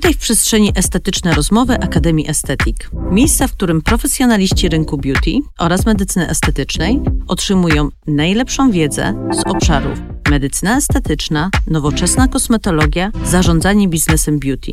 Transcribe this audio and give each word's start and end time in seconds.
Witaj 0.00 0.14
w 0.14 0.18
przestrzeni 0.18 0.72
Estetyczne 0.74 1.34
Rozmowy 1.34 1.74
Akademii 1.74 2.30
Estetik. 2.30 2.90
Miejsca, 3.10 3.46
w 3.46 3.52
którym 3.52 3.82
profesjonaliści 3.82 4.68
rynku 4.68 4.98
beauty 4.98 5.30
oraz 5.58 5.86
medycyny 5.86 6.28
estetycznej 6.28 7.00
otrzymują 7.28 7.88
najlepszą 8.06 8.70
wiedzę 8.70 9.28
z 9.32 9.46
obszarów 9.46 9.98
medycyna 10.30 10.76
estetyczna, 10.76 11.50
nowoczesna 11.66 12.28
kosmetologia, 12.28 13.10
zarządzanie 13.24 13.88
biznesem 13.88 14.38
beauty. 14.38 14.70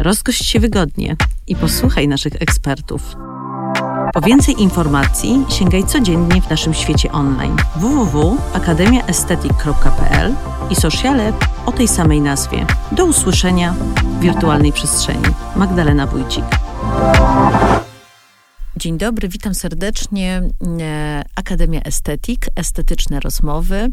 Rozgość 0.00 0.44
się 0.44 0.60
wygodnie 0.60 1.16
i 1.46 1.56
posłuchaj 1.56 2.08
naszych 2.08 2.42
ekspertów. 2.42 3.02
Po 4.12 4.20
więcej 4.20 4.62
informacji 4.62 5.44
sięgaj 5.48 5.84
codziennie 5.84 6.42
w 6.42 6.50
naszym 6.50 6.74
świecie 6.74 7.12
online 7.12 7.56
www.akademiaestetyk.pl 7.76 10.34
i 10.70 10.76
sociale 10.76 11.32
o 11.66 11.72
tej 11.72 11.88
samej 11.88 12.20
nazwie. 12.20 12.66
Do 12.92 13.04
usłyszenia 13.04 13.72
w 13.72 14.20
wirtualnej 14.20 14.72
przestrzeni. 14.72 15.24
Magdalena 15.56 16.06
Wójcik. 16.06 16.44
Dzień 18.76 18.98
dobry, 18.98 19.28
witam 19.28 19.54
serdecznie. 19.54 20.42
E, 20.80 21.22
Akademia 21.34 21.80
Estetyk, 21.80 22.46
estetyczne 22.54 23.20
rozmowy. 23.20 23.92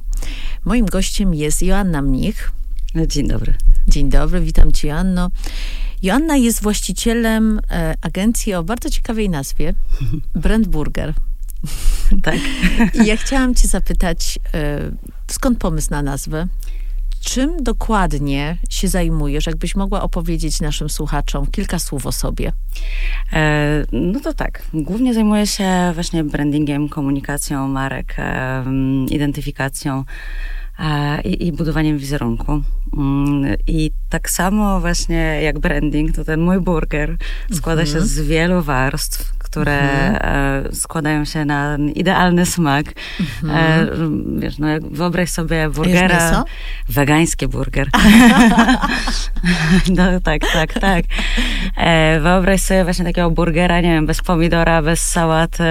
Moim 0.65 0.85
gościem 0.85 1.33
jest 1.33 1.63
Joanna 1.63 2.01
Mnich. 2.01 2.51
Dzień 3.07 3.27
dobry. 3.27 3.53
Dzień 3.87 4.09
dobry, 4.09 4.41
witam 4.41 4.71
cię 4.71 4.87
Joanno. 4.87 5.29
Joanna 6.03 6.35
jest 6.35 6.61
właścicielem 6.61 7.61
e, 7.71 7.93
agencji 8.01 8.53
o 8.53 8.63
bardzo 8.63 8.89
ciekawej 8.89 9.29
nazwie, 9.29 9.73
Brand 10.43 10.67
Burger. 10.67 11.13
Tak. 12.23 12.35
I 13.03 13.05
ja 13.05 13.17
chciałam 13.17 13.55
cię 13.55 13.67
zapytać, 13.67 14.39
e, 14.53 14.91
skąd 15.27 15.59
pomysł 15.59 15.87
na 15.91 16.01
nazwę? 16.01 16.47
Czym 17.21 17.63
dokładnie 17.63 18.57
się 18.69 18.87
zajmujesz? 18.87 19.45
Jakbyś 19.45 19.75
mogła 19.75 20.01
opowiedzieć 20.01 20.61
naszym 20.61 20.89
słuchaczom 20.89 21.47
kilka 21.47 21.79
słów 21.79 22.05
o 22.05 22.11
sobie? 22.11 22.51
E, 23.33 23.85
no 23.91 24.19
to 24.19 24.33
tak. 24.33 24.61
Głównie 24.73 25.13
zajmuję 25.13 25.47
się 25.47 25.91
właśnie 25.93 26.23
brandingiem, 26.23 26.89
komunikacją 26.89 27.67
marek, 27.67 28.15
identyfikacją 29.09 30.03
i, 31.23 31.47
i 31.47 31.51
budowaniem 31.51 31.97
wizerunku. 31.97 32.61
Mm, 32.97 33.55
I 33.67 33.91
tak 34.09 34.29
samo 34.29 34.79
właśnie 34.79 35.41
jak 35.41 35.59
branding, 35.59 36.15
to 36.15 36.23
ten 36.25 36.41
mój 36.41 36.59
burger 36.59 37.17
składa 37.53 37.85
się 37.85 37.91
mhm. 37.91 38.07
z 38.07 38.21
wielu 38.21 38.61
warstw, 38.61 39.33
które 39.37 39.79
mhm. 39.79 40.65
E, 40.65 40.75
składają 40.75 41.25
się 41.25 41.45
na 41.45 41.77
idealny 41.95 42.45
smak. 42.45 42.85
Mhm. 43.19 43.57
E, 43.57 44.39
wiesz, 44.39 44.57
no 44.57 44.67
wyobraź 44.91 45.29
sobie 45.29 45.69
burgera. 45.69 46.43
Wegański 46.89 47.47
burger. 47.47 47.89
no 49.97 50.19
tak, 50.23 50.41
tak, 50.53 50.73
tak. 50.73 51.05
E, 51.77 52.19
wyobraź 52.19 52.61
sobie 52.61 52.83
właśnie 52.83 53.05
takiego 53.05 53.31
burgera, 53.31 53.81
nie 53.81 53.89
wiem, 53.89 54.05
bez 54.05 54.21
pomidora, 54.21 54.81
bez 54.81 55.09
sałaty. 55.09 55.63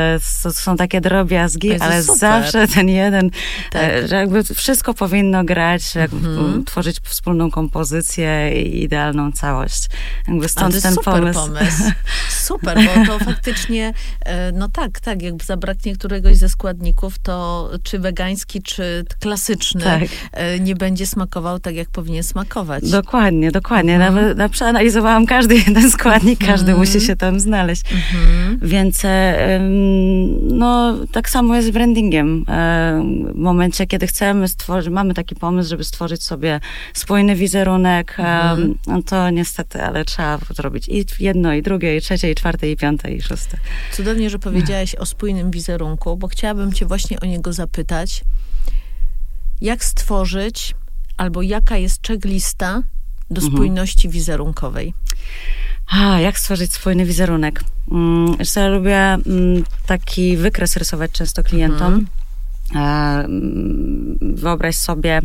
To 0.42 0.52
są 0.52 0.76
takie 0.76 1.00
drobiazgi, 1.00 1.80
ale 1.80 2.02
super. 2.02 2.18
zawsze 2.18 2.68
ten 2.68 2.88
jeden, 2.88 3.30
tak. 3.70 4.08
że 4.08 4.16
jakby 4.16 4.44
wszystko 4.44 4.94
powinno 5.02 5.44
grać, 5.44 5.94
jakby 5.94 6.28
mhm. 6.28 6.64
tworzyć 6.64 7.00
wspólną 7.04 7.50
kompozycję 7.50 8.62
i 8.62 8.82
idealną 8.82 9.32
całość. 9.32 9.88
Jakby 10.28 10.48
stąd 10.48 10.82
ten 10.82 10.94
super 10.94 11.14
pomysł. 11.14 11.40
pomysł. 11.40 11.82
Super, 12.48 12.78
bo 12.78 13.06
to 13.06 13.24
faktycznie, 13.24 13.92
e, 14.20 14.52
no 14.52 14.68
tak, 14.68 15.00
tak, 15.00 15.22
jakby 15.22 15.44
zabraknie 15.44 15.94
któregoś 15.94 16.36
ze 16.36 16.48
składników, 16.48 17.18
to 17.18 17.70
czy 17.82 17.98
wegański, 17.98 18.62
czy 18.62 19.04
klasyczny 19.20 19.80
tak. 19.80 20.02
E, 20.32 20.60
nie 20.60 20.74
będzie 20.74 21.06
smakował 21.06 21.58
tak, 21.58 21.74
jak 21.74 21.90
powinien 21.90 22.22
smakować. 22.22 22.90
Dokładnie, 22.90 23.50
dokładnie. 23.50 23.94
Mhm. 23.94 24.14
Nawet, 24.14 24.38
nawet 24.38 24.52
przeanalizowałam 24.52 25.26
każdy 25.26 25.54
jeden 25.66 25.90
składnik, 25.90 26.46
każdy 26.46 26.72
mhm. 26.72 26.78
musi 26.78 27.00
się 27.00 27.16
tam 27.16 27.40
znaleźć. 27.40 27.82
Mhm. 27.92 28.58
Więc 28.62 29.04
e, 29.04 29.60
no, 30.42 30.98
tak 31.12 31.30
samo 31.30 31.54
jest 31.54 31.68
z 31.68 31.70
brandingiem. 31.70 32.44
W 33.34 33.38
momencie, 33.38 33.86
kiedy 33.86 34.06
chcemy 34.06 34.48
stworzyć, 34.48 34.81
mamy 34.90 35.14
taki 35.14 35.34
pomysł, 35.34 35.70
żeby 35.70 35.84
stworzyć 35.84 36.24
sobie 36.24 36.60
spójny 36.94 37.36
wizerunek, 37.36 38.14
mhm. 38.18 38.78
no 38.86 39.02
to 39.02 39.30
niestety, 39.30 39.82
ale 39.82 40.04
trzeba 40.04 40.38
zrobić 40.50 40.88
i 40.88 41.06
jedno, 41.20 41.54
i 41.54 41.62
drugie, 41.62 41.96
i 41.96 42.00
trzecie, 42.00 42.30
i 42.30 42.34
czwarte, 42.34 42.70
i 42.70 42.76
piąte, 42.76 43.12
i 43.12 43.22
szóste. 43.22 43.56
Cudownie, 43.92 44.30
że 44.30 44.38
powiedziałaś 44.38 44.94
o 44.94 45.06
spójnym 45.06 45.50
wizerunku, 45.50 46.16
bo 46.16 46.28
chciałabym 46.28 46.72
cię 46.72 46.86
właśnie 46.86 47.20
o 47.20 47.26
niego 47.26 47.52
zapytać. 47.52 48.24
Jak 49.60 49.84
stworzyć, 49.84 50.74
albo 51.16 51.42
jaka 51.42 51.76
jest 51.76 52.06
checklista 52.06 52.82
do 53.30 53.40
mhm. 53.40 53.52
spójności 53.52 54.08
wizerunkowej? 54.08 54.94
A, 55.86 56.20
jak 56.20 56.38
stworzyć 56.38 56.74
spójny 56.74 57.04
wizerunek? 57.04 57.64
Mm, 57.90 58.36
ja 58.56 58.68
lubię 58.68 58.98
mm, 58.98 59.64
taki 59.86 60.36
wykres 60.36 60.76
rysować 60.76 61.10
często 61.10 61.42
klientom. 61.42 61.94
Mhm. 61.94 62.06
E, 62.74 63.24
wyobraź 64.20 64.76
sobie 64.76 65.20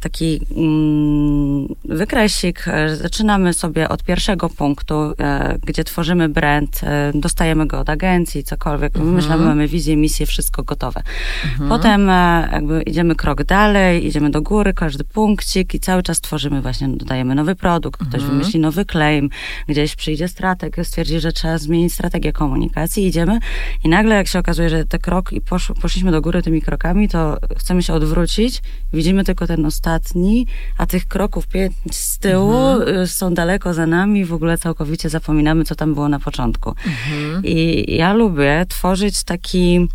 taki 0.00 0.40
mm, 0.56 1.68
wykresik. 1.84 2.68
E, 2.68 2.96
zaczynamy 2.96 3.52
sobie 3.52 3.88
od 3.88 4.04
pierwszego 4.04 4.48
punktu, 4.48 4.94
e, 4.94 5.58
gdzie 5.66 5.84
tworzymy 5.84 6.28
brand, 6.28 6.80
dostajemy 7.14 7.66
go 7.66 7.80
od 7.80 7.90
agencji, 7.90 8.44
cokolwiek, 8.44 8.96
mhm. 8.96 9.14
myślamy, 9.14 9.44
mamy 9.44 9.68
wizję, 9.68 9.96
misję, 9.96 10.26
wszystko 10.26 10.62
gotowe. 10.62 11.02
Mhm. 11.44 11.68
Potem 11.68 12.06
jakby 12.52 12.82
idziemy 12.82 13.14
krok 13.14 13.44
dalej, 13.44 14.06
idziemy 14.06 14.30
do 14.30 14.42
góry, 14.42 14.74
każdy 14.74 15.04
punkcik 15.04 15.74
i 15.74 15.80
cały 15.80 16.02
czas 16.02 16.20
tworzymy 16.20 16.62
właśnie, 16.62 16.88
dodajemy 16.88 17.34
nowy 17.34 17.54
produkt, 17.54 18.00
ktoś 18.00 18.20
mhm. 18.20 18.30
wymyśli 18.30 18.60
nowy 18.60 18.84
claim, 18.84 19.30
gdzieś 19.68 19.96
przyjdzie 19.96 20.28
strateg, 20.28 20.76
stwierdzi, 20.82 21.20
że 21.20 21.32
trzeba 21.32 21.58
zmienić 21.58 21.92
strategię 21.92 22.32
komunikacji, 22.32 23.06
idziemy 23.06 23.38
i 23.84 23.88
nagle 23.88 24.14
jak 24.14 24.26
się 24.26 24.38
okazuje, 24.38 24.70
że 24.70 24.84
te 24.84 24.98
krok 24.98 25.32
i 25.32 25.40
posz, 25.40 25.72
poszliśmy 25.80 26.10
do 26.10 26.20
góry 26.20 26.42
tymi 26.42 26.62
krokami, 26.62 27.08
to 27.08 27.36
chcemy 27.58 27.82
się 27.82 27.92
odwrócić, 27.94 28.62
widzimy 28.92 29.24
tylko 29.24 29.46
ten 29.50 29.66
ostatni, 29.66 30.46
a 30.78 30.86
tych 30.86 31.08
kroków 31.08 31.46
pięć 31.46 31.74
z 31.90 32.18
tyłu 32.18 32.54
mhm. 32.54 32.98
Y, 32.98 33.06
są 33.06 33.34
daleko 33.34 33.74
za 33.74 33.86
nami, 33.86 34.24
w 34.24 34.32
ogóle 34.32 34.58
całkowicie 34.58 35.08
zapominamy, 35.08 35.64
co 35.64 35.74
tam 35.74 35.94
było 35.94 36.08
na 36.08 36.18
początku. 36.18 36.70
Mhm. 36.70 37.44
I 37.44 37.84
ja 37.96 38.12
lubię 38.12 38.66
tworzyć 38.68 39.24
taki 39.24 39.88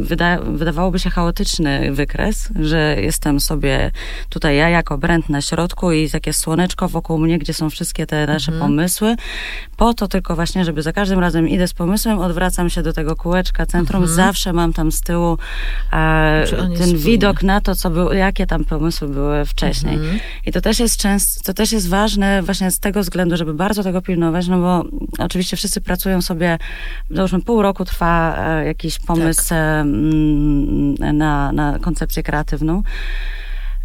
wyda, 0.00 0.38
wydawałoby 0.40 0.98
się 0.98 1.10
chaotyczny 1.10 1.92
wykres, 1.92 2.48
że 2.60 2.96
jestem 3.00 3.40
sobie 3.40 3.90
tutaj 4.28 4.56
ja 4.56 4.68
jako 4.68 4.98
brand 4.98 5.28
na 5.28 5.40
środku 5.40 5.92
i 5.92 6.10
takie 6.10 6.32
słoneczko 6.32 6.88
wokół 6.88 7.18
mnie, 7.18 7.38
gdzie 7.38 7.54
są 7.54 7.70
wszystkie 7.70 8.06
te 8.06 8.26
nasze 8.26 8.52
mhm. 8.52 8.70
pomysły, 8.70 9.16
po 9.76 9.94
to 9.94 10.08
tylko 10.08 10.34
właśnie, 10.34 10.64
żeby 10.64 10.82
za 10.82 10.92
każdym 10.92 11.18
razem 11.18 11.48
idę 11.48 11.68
z 11.68 11.74
pomysłem, 11.74 12.18
odwracam 12.18 12.70
się 12.70 12.82
do 12.82 12.92
tego 12.92 13.16
kółeczka 13.16 13.66
centrum, 13.66 14.02
mhm. 14.02 14.16
zawsze 14.16 14.52
mam 14.52 14.72
tam 14.72 14.92
z 14.92 15.00
tyłu 15.00 15.38
e, 15.92 16.44
ten 16.78 16.96
widok 16.96 17.42
na 17.42 17.60
to, 17.60 17.74
co 17.74 17.90
było, 17.90 18.12
jakie 18.12 18.46
tam 18.46 18.64
pomysły 18.64 19.08
były 19.08 19.44
wcześniej. 19.44 19.94
Mhm. 19.94 20.18
I 20.46 20.52
to 20.52 20.60
też 20.60 20.78
jest 20.78 20.96
często, 20.96 21.44
to 21.44 21.54
też 21.54 21.72
jest 21.72 21.88
ważne 21.88 22.42
właśnie 22.42 22.70
z 22.70 22.80
tego 22.80 23.00
względu, 23.00 23.36
żeby 23.36 23.54
bardzo 23.54 23.82
tego 23.82 24.02
pilnować, 24.02 24.48
no 24.48 24.60
bo 24.60 24.84
oczywiście 25.18 25.56
wszyscy 25.56 25.80
pracują 25.80 26.22
sobie, 26.22 26.58
załóżmy 27.10 27.42
pół 27.42 27.62
roku 27.62 27.84
trwa 27.84 28.36
e, 28.36 28.53
jakiś 28.62 28.98
pomysł 28.98 29.48
tak. 29.48 29.86
na, 31.14 31.52
na 31.52 31.78
koncepcję 31.78 32.22
kreatywną. 32.22 32.82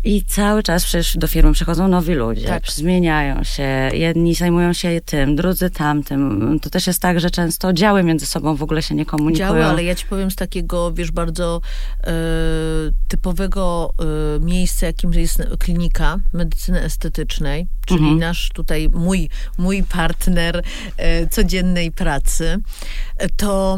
I 0.03 0.23
cały 0.23 0.63
czas 0.63 0.85
przecież 0.85 1.17
do 1.17 1.27
firmy 1.27 1.53
przychodzą 1.53 1.87
nowi 1.87 2.13
ludzie, 2.13 2.47
tak. 2.47 2.71
zmieniają 2.71 3.43
się, 3.43 3.89
jedni 3.93 4.35
zajmują 4.35 4.73
się 4.73 5.01
tym, 5.05 5.35
drudzy 5.35 5.69
tamtym. 5.69 6.59
To 6.59 6.69
też 6.69 6.87
jest 6.87 7.01
tak, 7.01 7.19
że 7.19 7.29
często 7.29 7.73
działy 7.73 8.03
między 8.03 8.25
sobą 8.25 8.55
w 8.55 8.63
ogóle 8.63 8.81
się 8.81 8.95
nie 8.95 9.05
komunikują. 9.05 9.47
Działy, 9.47 9.65
ale 9.65 9.83
ja 9.83 9.95
ci 9.95 10.05
powiem 10.05 10.31
z 10.31 10.35
takiego, 10.35 10.93
wiesz, 10.93 11.11
bardzo 11.11 11.61
e, 12.03 12.11
typowego 13.07 13.93
e, 14.37 14.39
miejsca, 14.39 14.85
jakim 14.85 15.13
jest 15.13 15.43
klinika 15.59 16.17
medycyny 16.33 16.81
estetycznej, 16.81 17.67
czyli 17.85 17.99
mhm. 17.99 18.19
nasz 18.19 18.49
tutaj, 18.53 18.89
mój, 18.93 19.29
mój 19.57 19.83
partner 19.83 20.63
e, 20.97 21.27
codziennej 21.27 21.91
pracy, 21.91 22.57
to 23.37 23.77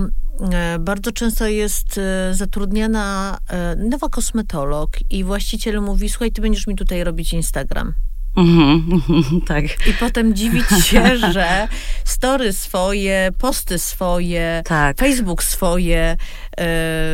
bardzo 0.79 1.11
często 1.11 1.47
jest 1.47 1.97
e, 1.97 2.33
zatrudniana 2.33 3.37
e, 3.49 3.75
nowa 3.75 4.09
kosmetolog 4.09 4.89
i 5.09 5.23
właściciel 5.23 5.81
mówi, 5.81 6.09
słuchaj, 6.09 6.31
ty 6.31 6.41
będziesz 6.41 6.67
mi 6.67 6.75
tutaj 6.75 7.03
robić 7.03 7.33
Instagram. 7.33 7.93
Mhm, 8.37 9.41
tak. 9.47 9.63
I 9.87 9.93
potem 9.99 10.35
dziwić 10.35 10.65
się, 10.83 11.17
że 11.33 11.67
story 12.03 12.53
swoje, 12.53 13.29
posty 13.37 13.79
swoje, 13.79 14.61
tak. 14.65 14.97
Facebook 14.97 15.43
swoje, 15.43 16.17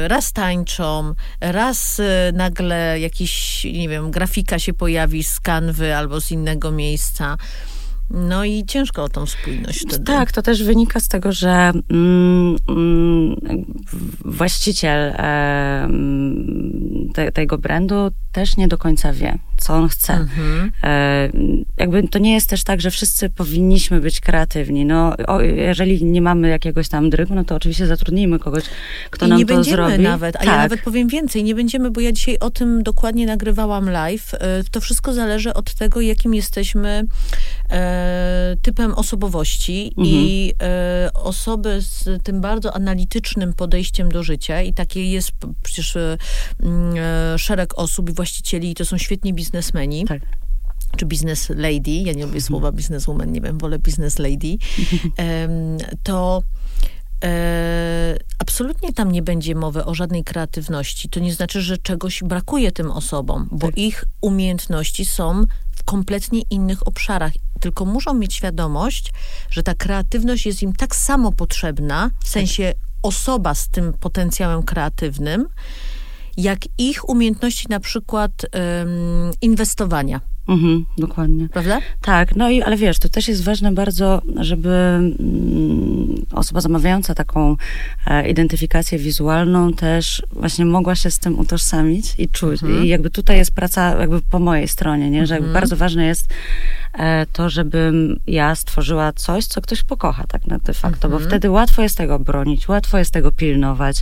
raz 0.08 0.34
tańczą, 0.34 1.14
raz 1.42 2.02
nagle 2.34 3.00
jakiś, 3.00 3.64
nie 3.64 3.90
wiem, 3.90 4.12
grafika 4.12 4.60
się 4.60 4.74
pojawi 4.74 5.24
z 5.24 5.40
kanwy 5.40 5.96
albo 5.96 6.22
z 6.22 6.32
innego 6.32 6.72
miejsca. 6.72 7.38
No 8.10 8.46
i 8.46 8.66
ciężko 8.66 9.04
o 9.04 9.10
tą 9.10 9.26
spójność 9.26 9.80
wtedy. 9.80 10.04
Tak, 10.04 10.32
to 10.32 10.42
też 10.42 10.64
wynika 10.64 11.00
z 11.00 11.08
tego, 11.08 11.32
że 11.32 11.72
mm, 11.90 12.56
mm, 12.70 13.36
właściciel 14.26 15.14
e, 15.18 15.90
te, 17.14 17.32
tego 17.32 17.58
brandu 17.58 18.12
też 18.32 18.58
nie 18.58 18.68
do 18.68 18.78
końca 18.78 19.14
wie, 19.14 19.38
co 19.58 19.74
on 19.74 19.90
chce. 19.90 20.14
Mhm. 20.14 20.72
E, 20.84 21.30
jakby 21.78 22.08
to 22.08 22.20
nie 22.20 22.34
jest 22.34 22.50
też 22.50 22.64
tak, 22.64 22.82
że 22.82 22.92
wszyscy 22.92 23.30
powinniśmy 23.30 24.02
być 24.02 24.20
kreatywni. 24.20 24.86
No, 24.86 25.18
o, 25.28 25.42
jeżeli 25.42 26.06
nie 26.06 26.22
mamy 26.22 26.50
jakiegoś 26.50 26.90
tam 26.90 27.10
drygu, 27.10 27.36
no 27.36 27.44
to 27.44 27.56
oczywiście 27.56 27.88
zatrudnijmy 27.88 28.40
kogoś, 28.40 28.64
kto 29.10 29.26
I 29.26 29.30
nam 29.30 29.38
nie 29.38 29.46
to 29.46 29.54
będziemy 29.56 29.76
zrobi. 29.76 30.04
nawet, 30.04 30.36
a 30.36 30.40
tak. 30.40 30.48
ja 30.48 30.58
nawet 30.58 30.82
powiem 30.82 31.08
więcej, 31.08 31.44
nie 31.44 31.56
będziemy, 31.56 31.92
bo 31.92 32.02
ja 32.02 32.12
dzisiaj 32.12 32.40
o 32.40 32.50
tym 32.50 32.84
dokładnie 32.84 33.26
nagrywałam 33.26 33.90
live. 33.90 34.34
E, 34.34 34.64
to 34.72 34.82
wszystko 34.82 35.14
zależy 35.14 35.54
od 35.54 35.74
tego, 35.74 36.02
jakim 36.02 36.34
jesteśmy 36.34 37.04
typem 38.62 38.94
osobowości 38.94 39.94
mhm. 39.98 40.16
i 40.16 40.54
e, 40.62 41.10
osoby 41.14 41.82
z 41.82 42.24
tym 42.24 42.42
bardzo 42.42 42.76
analitycznym 42.76 43.54
podejściem 43.54 44.12
do 44.12 44.24
życia 44.24 44.62
i 44.62 44.74
takie 44.74 45.12
jest 45.12 45.32
przecież 45.64 45.96
e, 45.96 46.18
szereg 47.38 47.80
osób 47.80 48.10
i 48.10 48.14
właścicieli, 48.14 48.76
to 48.76 48.86
są 48.86 48.98
świetni 48.98 49.34
biznesmeni. 49.34 50.06
Tak 50.06 50.22
czy 50.98 51.06
business 51.06 51.50
lady, 51.50 51.92
ja 51.92 52.14
nie 52.14 52.26
lubię 52.26 52.42
słowa 52.42 52.72
businesswoman, 52.72 53.32
nie 53.32 53.42
wiem, 53.42 53.58
wolę 53.58 53.80
business 53.80 54.20
lady, 54.20 54.58
to 56.04 56.44
e, 57.24 58.18
absolutnie 58.40 58.94
tam 58.94 59.12
nie 59.12 59.22
będzie 59.22 59.56
mowy 59.56 59.86
o 59.86 59.94
żadnej 59.94 60.24
kreatywności. 60.24 61.10
To 61.10 61.20
nie 61.20 61.34
znaczy, 61.34 61.62
że 61.62 61.78
czegoś 61.78 62.24
brakuje 62.24 62.72
tym 62.72 62.92
osobom, 62.92 63.48
bo 63.52 63.68
tak. 63.68 63.78
ich 63.78 64.06
umiejętności 64.22 65.06
są 65.06 65.44
w 65.72 65.84
kompletnie 65.84 66.42
innych 66.50 66.88
obszarach. 66.88 67.34
Tylko 67.68 67.86
muszą 67.86 68.14
mieć 68.14 68.34
świadomość, 68.34 69.14
że 69.50 69.64
ta 69.64 69.74
kreatywność 69.74 70.46
jest 70.46 70.62
im 70.62 70.74
tak 70.74 70.96
samo 70.96 71.32
potrzebna, 71.32 72.10
w 72.24 72.28
sensie 72.28 72.74
osoba 73.04 73.56
z 73.56 73.70
tym 73.70 73.94
potencjałem 74.00 74.64
kreatywnym, 74.64 75.48
jak 76.38 76.60
ich 76.78 77.10
umiejętności 77.10 77.66
na 77.70 77.80
przykład 77.80 78.32
inwestowania. 79.42 80.22
Mhm, 80.48 80.86
dokładnie. 80.98 81.50
Prawda? 81.50 81.80
Tak, 82.02 82.36
no 82.36 82.50
i 82.50 82.62
ale 82.62 82.78
wiesz, 82.78 83.00
to 83.00 83.10
też 83.10 83.28
jest 83.28 83.44
ważne 83.44 83.72
bardzo, 83.72 84.22
żeby 84.36 84.70
mm, 84.70 86.26
osoba 86.34 86.62
zamawiająca 86.62 87.16
taką 87.16 87.56
e, 88.08 88.30
identyfikację 88.30 89.00
wizualną 89.00 89.74
też 89.74 90.24
właśnie 90.32 90.66
mogła 90.66 90.96
się 90.96 91.12
z 91.12 91.20
tym 91.20 91.40
utożsamić 91.40 92.16
i 92.18 92.30
czuć. 92.30 92.64
Mhm. 92.64 92.86
I 92.86 92.88
jakby 92.88 93.10
tutaj 93.10 93.38
jest 93.38 93.52
praca 93.52 94.00
jakby 94.00 94.22
po 94.22 94.40
mojej 94.40 94.68
stronie, 94.68 95.10
nie? 95.10 95.28
Że 95.28 95.34
jakby 95.34 95.48
mhm. 95.48 95.62
bardzo 95.62 95.76
ważne 95.76 96.06
jest 96.06 96.28
to, 97.34 97.50
żebym 97.50 98.20
ja 98.28 98.56
stworzyła 98.56 99.14
coś, 99.14 99.46
co 99.46 99.62
ktoś 99.62 99.84
pokocha 99.84 100.24
tak 100.28 100.48
na 100.48 100.60
de 100.60 100.74
facto, 100.74 101.10
bo 101.10 101.16
mhm. 101.16 101.30
wtedy 101.30 101.50
łatwo 101.50 101.82
jest 101.82 101.98
tego 101.98 102.20
bronić, 102.20 102.68
łatwo 102.68 102.98
jest 102.98 103.14
tego 103.14 103.32
pilnować. 103.32 104.02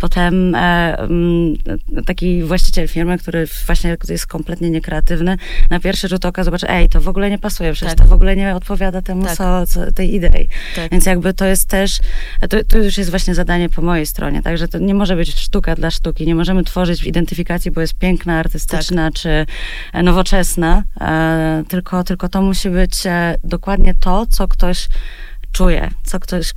Potem 0.00 0.54
e, 0.54 0.98
m, 0.98 1.10
mm, 1.10 2.04
taki 2.06 2.42
właściciel 2.42 2.88
firmy, 2.88 3.18
który 3.18 3.46
właśnie 3.66 3.96
jest 4.08 4.26
kompletnie 4.26 4.70
niekreatywny, 4.70 5.36
na 5.70 5.80
pierwszy 5.80 6.08
rzut 6.08 6.24
oka 6.24 6.44
zobaczy, 6.44 6.68
ej, 6.68 6.88
to 6.88 7.00
w 7.00 7.08
ogóle 7.08 7.30
nie 7.30 7.38
pasuje, 7.38 7.72
przecież 7.72 7.94
tak. 7.94 8.04
to 8.04 8.10
w 8.10 8.12
ogóle 8.12 8.36
nie 8.36 8.54
odpowiada 8.54 9.02
temu, 9.02 9.24
tak. 9.24 9.36
co, 9.36 9.66
co, 9.66 9.92
tej 9.92 10.14
idei. 10.14 10.48
Tak. 10.76 10.90
Więc 10.90 11.06
jakby 11.06 11.34
to 11.34 11.44
jest 11.44 11.68
też, 11.68 11.98
to, 12.40 12.64
to, 12.68 12.78
już 12.78 12.98
jest 12.98 13.10
właśnie 13.10 13.34
zadanie 13.34 13.68
po 13.68 13.82
mojej 13.82 14.06
stronie, 14.06 14.42
także 14.42 14.68
to 14.68 14.78
nie 14.78 14.94
może 14.94 15.16
być 15.16 15.34
sztuka 15.34 15.74
dla 15.74 15.90
sztuki, 15.90 16.26
nie 16.26 16.34
możemy 16.34 16.64
tworzyć 16.64 17.02
w 17.02 17.06
identyfikacji, 17.06 17.70
bo 17.70 17.80
jest 17.80 17.94
piękna, 17.94 18.38
artystyczna, 18.38 19.10
tak. 19.10 19.14
czy 19.14 19.46
nowoczesna, 20.02 20.82
e, 21.00 21.64
tylko, 21.68 22.04
tylko 22.04 22.28
to 22.28 22.35
musi 22.42 22.70
być 22.70 23.06
e, 23.06 23.36
dokładnie 23.44 23.94
to, 23.94 24.26
co 24.26 24.48
ktoś 24.48 24.88
czuje, 25.52 25.90
co 26.04 26.20
ktoś 26.20 26.52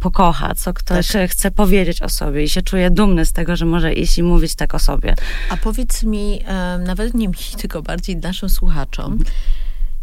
pokocha, 0.00 0.54
co 0.54 0.72
ktoś 0.72 1.08
tak. 1.08 1.30
chce 1.30 1.50
powiedzieć 1.50 2.02
o 2.02 2.08
sobie 2.08 2.44
i 2.44 2.48
się 2.48 2.62
czuje 2.62 2.90
dumny 2.90 3.26
z 3.26 3.32
tego, 3.32 3.56
że 3.56 3.66
może 3.66 3.92
iść 3.92 4.18
i 4.18 4.22
mówić 4.22 4.54
tak 4.54 4.74
o 4.74 4.78
sobie. 4.78 5.14
A 5.50 5.56
powiedz 5.56 6.02
mi, 6.02 6.40
nawet 6.86 7.14
nie 7.14 7.28
mi, 7.28 7.34
tylko 7.58 7.82
bardziej 7.82 8.16
naszym 8.16 8.48
słuchaczom, 8.48 9.18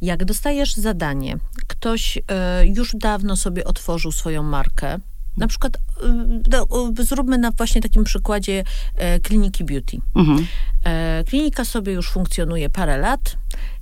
jak 0.02 0.26
dostajesz 0.26 0.76
zadanie, 0.76 1.38
ktoś 1.68 2.18
e, 2.18 2.68
już 2.68 2.96
dawno 2.96 3.36
sobie 3.36 3.64
otworzył 3.64 4.12
swoją 4.12 4.44
markę, 4.44 5.00
na 5.38 5.48
przykład 5.48 5.78
e, 6.98 7.04
zróbmy 7.04 7.38
na 7.38 7.52
właśnie 7.52 7.82
takim 7.82 8.04
przykładzie 8.04 8.64
e, 8.96 9.20
kliniki 9.20 9.64
beauty. 9.64 9.98
Mhm. 10.16 10.48
Klinika 11.24 11.66
sobie 11.66 11.94
już 11.94 12.10
funkcjonuje 12.10 12.70
parę 12.70 12.98
lat 12.98 13.38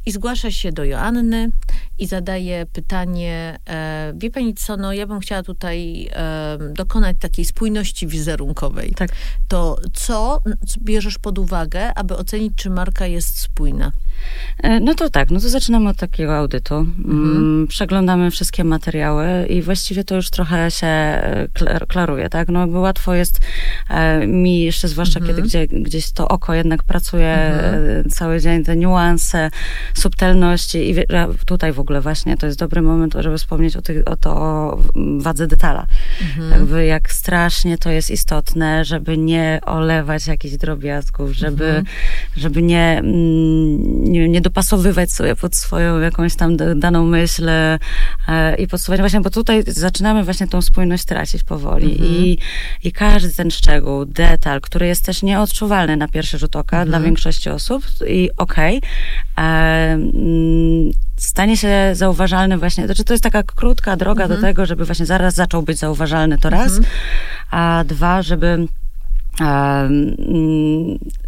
i 0.06 0.12
zgłasza 0.12 0.52
się 0.52 0.72
do 0.72 0.84
Joanny 0.84 1.52
i 2.00 2.08
zadaje 2.08 2.66
pytanie, 2.66 3.60
e, 3.68 4.14
wie 4.16 4.32
pani 4.32 4.54
co, 4.54 4.78
no 4.78 4.94
ja 4.94 5.08
bym 5.08 5.20
chciała 5.20 5.44
tutaj 5.44 6.10
e, 6.12 6.58
dokonać 6.74 7.18
takiej 7.20 7.46
spójności 7.46 8.08
wizerunkowej. 8.08 8.94
Tak. 8.96 9.10
To 9.48 9.78
co 9.94 10.42
bierzesz 10.78 11.18
pod 11.18 11.40
uwagę, 11.40 11.94
aby 11.94 12.18
ocenić, 12.18 12.54
czy 12.56 12.70
marka 12.70 13.08
jest 13.08 13.40
spójna? 13.40 13.92
E, 14.64 14.80
no 14.80 14.94
to 14.96 15.10
tak, 15.10 15.32
no 15.32 15.40
to 15.40 15.50
zaczynamy 15.50 15.90
od 15.90 15.98
takiego 15.98 16.38
audytu. 16.38 16.76
Mhm. 16.76 17.38
Mm, 17.38 17.68
przeglądamy 17.68 18.32
wszystkie 18.32 18.64
materiały 18.64 19.46
i 19.50 19.62
właściwie 19.62 20.04
to 20.04 20.16
już 20.16 20.30
trochę 20.30 20.72
się 20.72 20.88
e, 20.88 21.48
klaruje, 21.88 22.30
tak? 22.30 22.50
No 22.50 22.68
bo 22.68 22.80
łatwo 22.80 23.14
jest 23.14 23.40
e, 23.90 24.28
mi 24.28 24.62
jeszcze, 24.62 24.88
zwłaszcza 24.88 25.20
mhm. 25.20 25.36
kiedy 25.36 25.48
gdzie, 25.48 25.68
gdzieś 25.68 26.12
to 26.12 26.28
oko 26.28 26.54
jednak 26.54 26.84
pracuje 26.84 27.34
mhm. 27.34 28.10
cały 28.10 28.42
dzień, 28.42 28.64
te 28.64 28.76
niuanse, 28.76 29.50
subtelności 29.94 30.90
i 30.90 30.96
tutaj 31.46 31.74
w 31.74 31.80
ogóle 31.80 32.02
właśnie 32.02 32.38
to 32.38 32.46
jest 32.46 32.60
dobry 32.60 32.82
moment, 32.82 33.16
żeby 33.20 33.38
wspomnieć 33.38 33.76
o, 33.76 33.82
tych, 33.82 34.08
o 34.08 34.16
to 34.16 34.36
o 34.38 34.78
wadze 35.20 35.48
detala. 35.48 35.88
Mhm. 36.22 36.52
Jakby 36.52 36.86
jak 36.86 37.12
strasznie 37.12 37.78
to 37.78 37.90
jest 37.90 38.12
istotne, 38.12 38.86
żeby 38.86 39.18
nie 39.18 39.60
olewać 39.66 40.28
jakichś 40.28 40.56
drobiazgów, 40.56 41.32
żeby, 41.32 41.66
mhm. 41.66 41.86
Żeby 42.38 42.62
nie, 42.62 42.98
mm, 42.98 44.04
nie, 44.04 44.30
nie 44.30 44.42
dopasowywać 44.42 45.12
sobie 45.12 45.36
pod 45.36 45.56
swoją 45.56 46.00
jakąś 46.00 46.36
tam 46.36 46.58
daną 46.76 47.06
myśl 47.06 47.50
e, 47.50 47.80
i 48.58 48.68
podsuwać 48.68 49.00
właśnie, 49.00 49.22
bo 49.22 49.30
tutaj 49.30 49.64
zaczynamy 49.68 50.24
właśnie 50.24 50.48
tą 50.48 50.62
spójność 50.62 51.06
tracić 51.06 51.44
powoli 51.44 51.92
mhm. 51.92 52.12
I, 52.12 52.38
i 52.84 52.92
każdy 52.92 53.34
ten 53.34 53.52
szczegół, 53.52 54.06
detal, 54.06 54.62
który 54.62 54.88
jest 54.88 55.06
też 55.06 55.24
nieodczuwalny 55.24 55.98
na 55.98 56.08
pierwszy 56.08 56.38
rzut 56.38 56.56
oka 56.56 56.78
mhm. 56.78 56.90
dla 56.90 57.00
większości 57.00 57.50
osób 57.50 57.84
i 58.08 58.30
okej, 58.38 58.78
okay, 58.78 58.90
Mm, 59.36 60.92
stanie 61.18 61.58
się 61.58 61.92
zauważalny 61.94 62.58
właśnie, 62.58 62.86
znaczy 62.86 63.04
to 63.04 63.14
jest 63.14 63.24
taka 63.24 63.44
krótka 63.44 63.98
droga 63.98 64.24
mhm. 64.24 64.42
do 64.42 64.48
tego, 64.48 64.66
żeby 64.66 64.86
właśnie 64.86 65.06
zaraz 65.06 65.34
zaczął 65.34 65.62
być 65.64 65.78
zauważalny 65.78 66.38
to 66.38 66.50
raz, 66.50 66.78
mhm. 66.78 66.86
a 67.52 67.84
dwa, 67.88 68.22
żeby 68.22 68.68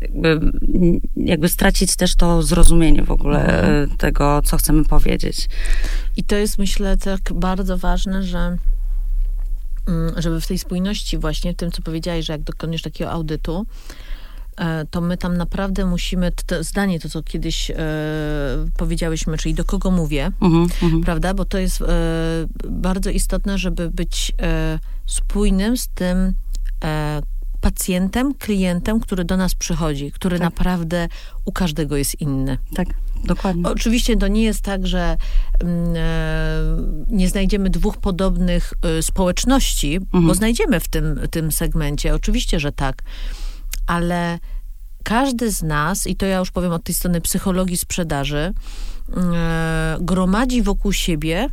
jakby, 0.01 0.39
jakby 1.15 1.49
stracić 1.49 1.95
też 1.95 2.15
to 2.15 2.43
zrozumienie 2.43 3.03
w 3.03 3.11
ogóle 3.11 3.45
mhm. 3.45 3.97
tego, 3.97 4.41
co 4.41 4.57
chcemy 4.57 4.83
powiedzieć. 4.83 5.49
I 6.17 6.23
to 6.23 6.35
jest 6.35 6.57
myślę 6.57 6.97
tak 6.97 7.33
bardzo 7.33 7.77
ważne, 7.77 8.23
że 8.23 8.57
mm, 9.87 10.13
żeby 10.17 10.41
w 10.41 10.47
tej 10.47 10.57
spójności 10.57 11.17
właśnie, 11.17 11.53
w 11.53 11.55
tym 11.55 11.71
co 11.71 11.81
powiedziałeś, 11.81 12.25
że 12.25 12.33
jak 12.33 12.41
dokoniesz 12.41 12.81
takiego 12.81 13.11
audytu, 13.11 13.65
E, 14.57 14.85
to 14.85 15.01
my 15.01 15.17
tam 15.17 15.37
naprawdę 15.37 15.85
musimy, 15.85 16.31
to 16.45 16.63
zdanie, 16.63 16.99
to 16.99 17.09
co 17.09 17.23
kiedyś 17.23 17.71
e, 17.71 17.75
powiedziałyśmy, 18.77 19.37
czyli 19.37 19.55
do 19.55 19.65
kogo 19.65 19.91
mówię, 19.91 20.31
uh-huh, 20.39 20.67
uh-huh. 20.67 21.03
prawda? 21.03 21.33
Bo 21.33 21.45
to 21.45 21.57
jest 21.57 21.81
e, 21.81 21.85
bardzo 22.69 23.09
istotne, 23.09 23.57
żeby 23.57 23.89
być 23.89 24.33
e, 24.41 24.79
spójnym 25.05 25.77
z 25.77 25.87
tym 25.87 26.33
e, 26.83 27.21
pacjentem, 27.61 28.33
klientem, 28.33 28.99
który 28.99 29.25
do 29.25 29.37
nas 29.37 29.55
przychodzi, 29.55 30.11
który 30.11 30.39
tak. 30.39 30.43
naprawdę 30.43 31.07
u 31.45 31.51
każdego 31.51 31.97
jest 31.97 32.21
inny. 32.21 32.57
Tak, 32.75 32.87
dokładnie. 33.23 33.63
Oczywiście 33.65 34.17
to 34.17 34.27
nie 34.27 34.43
jest 34.43 34.61
tak, 34.61 34.87
że 34.87 35.17
mm, 35.59 35.93
e, 35.95 36.01
nie 37.07 37.29
znajdziemy 37.29 37.69
dwóch 37.69 37.97
podobnych 37.97 38.73
społeczności, 39.01 39.99
uh-huh. 39.99 40.05
bo 40.11 40.17
mhm. 40.17 40.35
znajdziemy 40.35 40.79
w 40.79 40.87
tym, 40.87 41.19
tym 41.31 41.51
segmencie. 41.51 42.15
Oczywiście, 42.15 42.59
że 42.59 42.71
tak 42.71 43.03
ale 43.87 44.39
każdy 45.03 45.51
z 45.51 45.63
nas, 45.63 46.07
i 46.07 46.15
to 46.15 46.25
ja 46.25 46.37
już 46.37 46.51
powiem 46.51 46.71
od 46.71 46.83
tej 46.83 46.95
strony 46.95 47.21
psychologii 47.21 47.77
sprzedaży, 47.77 48.53
e, 49.17 49.97
gromadzi 50.01 50.61
wokół 50.61 50.93
siebie 50.93 51.49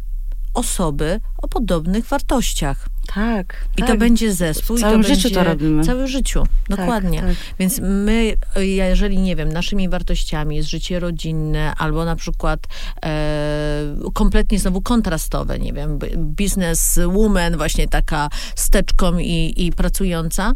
osoby 0.55 1.21
o 1.43 1.49
podobnych 1.49 2.07
wartościach. 2.07 2.89
Tak. 3.15 3.65
I 3.77 3.81
tak. 3.81 3.89
to 3.89 3.97
będzie 3.97 4.35
zespół. 4.35 4.77
W 4.77 4.81
całym 4.81 5.01
i 5.01 5.05
to 5.05 5.09
życiu 5.09 5.23
będzie, 5.23 5.37
to 5.37 5.45
robimy. 5.45 5.83
W 5.83 5.87
całym 5.87 6.07
życiu, 6.07 6.47
dokładnie. 6.69 7.21
Tak, 7.21 7.29
tak. 7.29 7.37
Więc 7.59 7.81
my, 7.83 8.37
jeżeli 8.57 9.19
nie 9.19 9.37
wiem, 9.37 9.53
naszymi 9.53 9.89
wartościami 9.89 10.57
jest 10.57 10.69
życie 10.69 11.01
rodzinne, 11.01 11.75
albo 11.75 12.05
na 12.05 12.17
przykład 12.17 12.61
e, 13.05 13.95
kompletnie 14.15 14.59
znowu 14.59 14.81
kontrastowe, 14.81 15.59
nie 15.59 15.73
wiem, 15.73 15.99
biznes 16.17 17.01
woman, 17.07 17.57
właśnie 17.57 17.89
taka 17.89 18.29
steczką 18.55 19.19
i, 19.19 19.55
i 19.57 19.73
pracująca, 19.73 20.53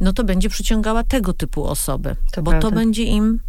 no 0.00 0.12
to 0.12 0.24
będzie 0.24 0.48
przyciągała 0.48 1.04
tego 1.04 1.32
typu 1.32 1.64
osoby, 1.64 2.16
to 2.32 2.42
bo 2.42 2.50
prawda. 2.50 2.70
to 2.70 2.74
będzie 2.74 3.02
im 3.02 3.40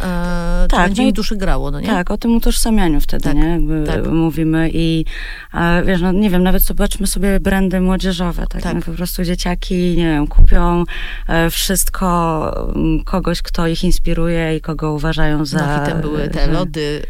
e, 0.00 0.66
Tak, 0.70 0.86
będzie 0.86 1.02
no 1.02 1.08
i- 1.08 1.12
duszy 1.12 1.36
grało, 1.36 1.70
no 1.70 1.80
nie? 1.80 1.86
Tak, 1.86 2.10
o 2.10 2.18
tym 2.18 2.36
utożsamianiu 2.36 3.00
wtedy, 3.00 3.24
Tak, 3.24 3.34
nie? 3.36 3.48
Jakby 3.48 3.84
tak. 3.86 4.06
mówimy 4.06 4.70
i 4.72 5.04
a, 5.52 5.82
wiesz, 5.86 6.00
no 6.00 6.12
nie 6.12 6.30
wiem, 6.30 6.42
nawet 6.42 6.62
zobaczmy 6.62 7.06
sobie 7.06 7.40
brandy 7.40 7.80
młodzieżowe, 7.80 8.46
tak? 8.48 8.62
Tak. 8.62 8.74
No, 8.74 8.80
po 8.82 8.92
prostu 8.92 9.24
dzieciaki, 9.24 9.74
nie 9.96 10.04
wiem, 10.04 10.26
kupią 10.26 10.84
e, 11.28 11.50
wszystko 11.50 12.72
m, 12.76 13.04
kogoś, 13.04 13.42
kto 13.42 13.66
ich 13.66 13.84
inspiruje 13.84 14.56
i 14.56 14.60
kogo 14.60 14.92
uważają 14.92 15.44
za... 15.44 15.58
No 15.78 15.84
hitem 15.84 16.00
były 16.00 16.28
te 16.28 16.44
że- 16.44 16.52
lody, 16.52 17.02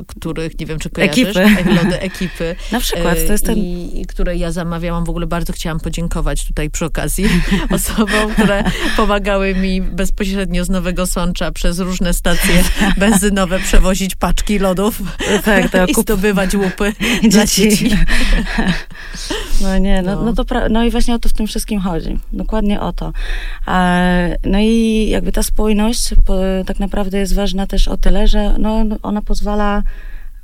y, 0.00 0.04
których 0.06 0.58
nie 0.60 0.66
wiem, 0.66 0.78
czy 0.78 0.90
kojarzysz. 0.90 1.18
Ekipy. 1.36 1.40
E, 1.70 1.74
Lody 1.74 2.00
ekipy. 2.00 2.56
Na 2.72 2.80
przykład, 2.80 3.14
to 3.26 3.32
jest 3.32 3.46
ten... 3.46 3.58
I, 3.58 4.00
I 4.00 4.06
które 4.06 4.36
ja 4.36 4.52
zamawiałam. 4.52 5.04
W 5.04 5.10
ogóle 5.10 5.26
bardzo 5.26 5.52
chciałam 5.52 5.80
podziękować 5.80 6.46
tutaj 6.46 6.70
przy 6.70 6.84
okazji 6.84 7.26
osobom, 7.70 8.32
które 8.32 8.64
pomagały 8.96 9.54
mi 9.54 9.80
bezpośrednio 9.82 10.64
z 10.64 10.70
Nowego 10.70 11.06
Sącza 11.06 11.50
przez 11.52 11.78
różne 11.78 12.12
stacje 12.24 12.64
benzynowe 12.98 13.58
przewozić 13.58 14.14
paczki 14.16 14.58
lodów 14.58 15.02
Tak, 15.44 15.70
to 15.70 15.86
i 15.90 15.94
zdobywać 15.94 16.54
łupy 16.54 16.92
dla 17.30 17.46
dzieci. 17.46 17.88
dzieci. 17.88 17.96
No 19.62 19.78
nie, 19.78 20.02
no, 20.02 20.14
No. 20.14 20.22
no. 20.22 20.32
to 20.32 20.44
pra- 20.44 20.70
no 20.70 20.84
i 20.84 20.90
właśnie 20.90 21.14
o 21.14 21.18
to 21.18 21.28
w 21.28 21.32
tym 21.32 21.46
wszystkim 21.46 21.80
chodzi. 21.80 22.18
Dokładnie 22.32 22.80
o 22.80 22.92
to. 22.92 23.12
No 24.44 24.58
i 24.60 25.06
jakby 25.10 25.32
ta 25.32 25.42
spójność 25.42 26.10
tak 26.66 26.78
naprawdę 26.80 27.18
jest 27.18 27.34
ważna 27.34 27.66
też 27.66 27.88
o 27.88 27.96
tyle, 27.96 28.28
że 28.28 28.54
no, 28.58 28.84
ona 29.02 29.22
pozwala 29.22 29.82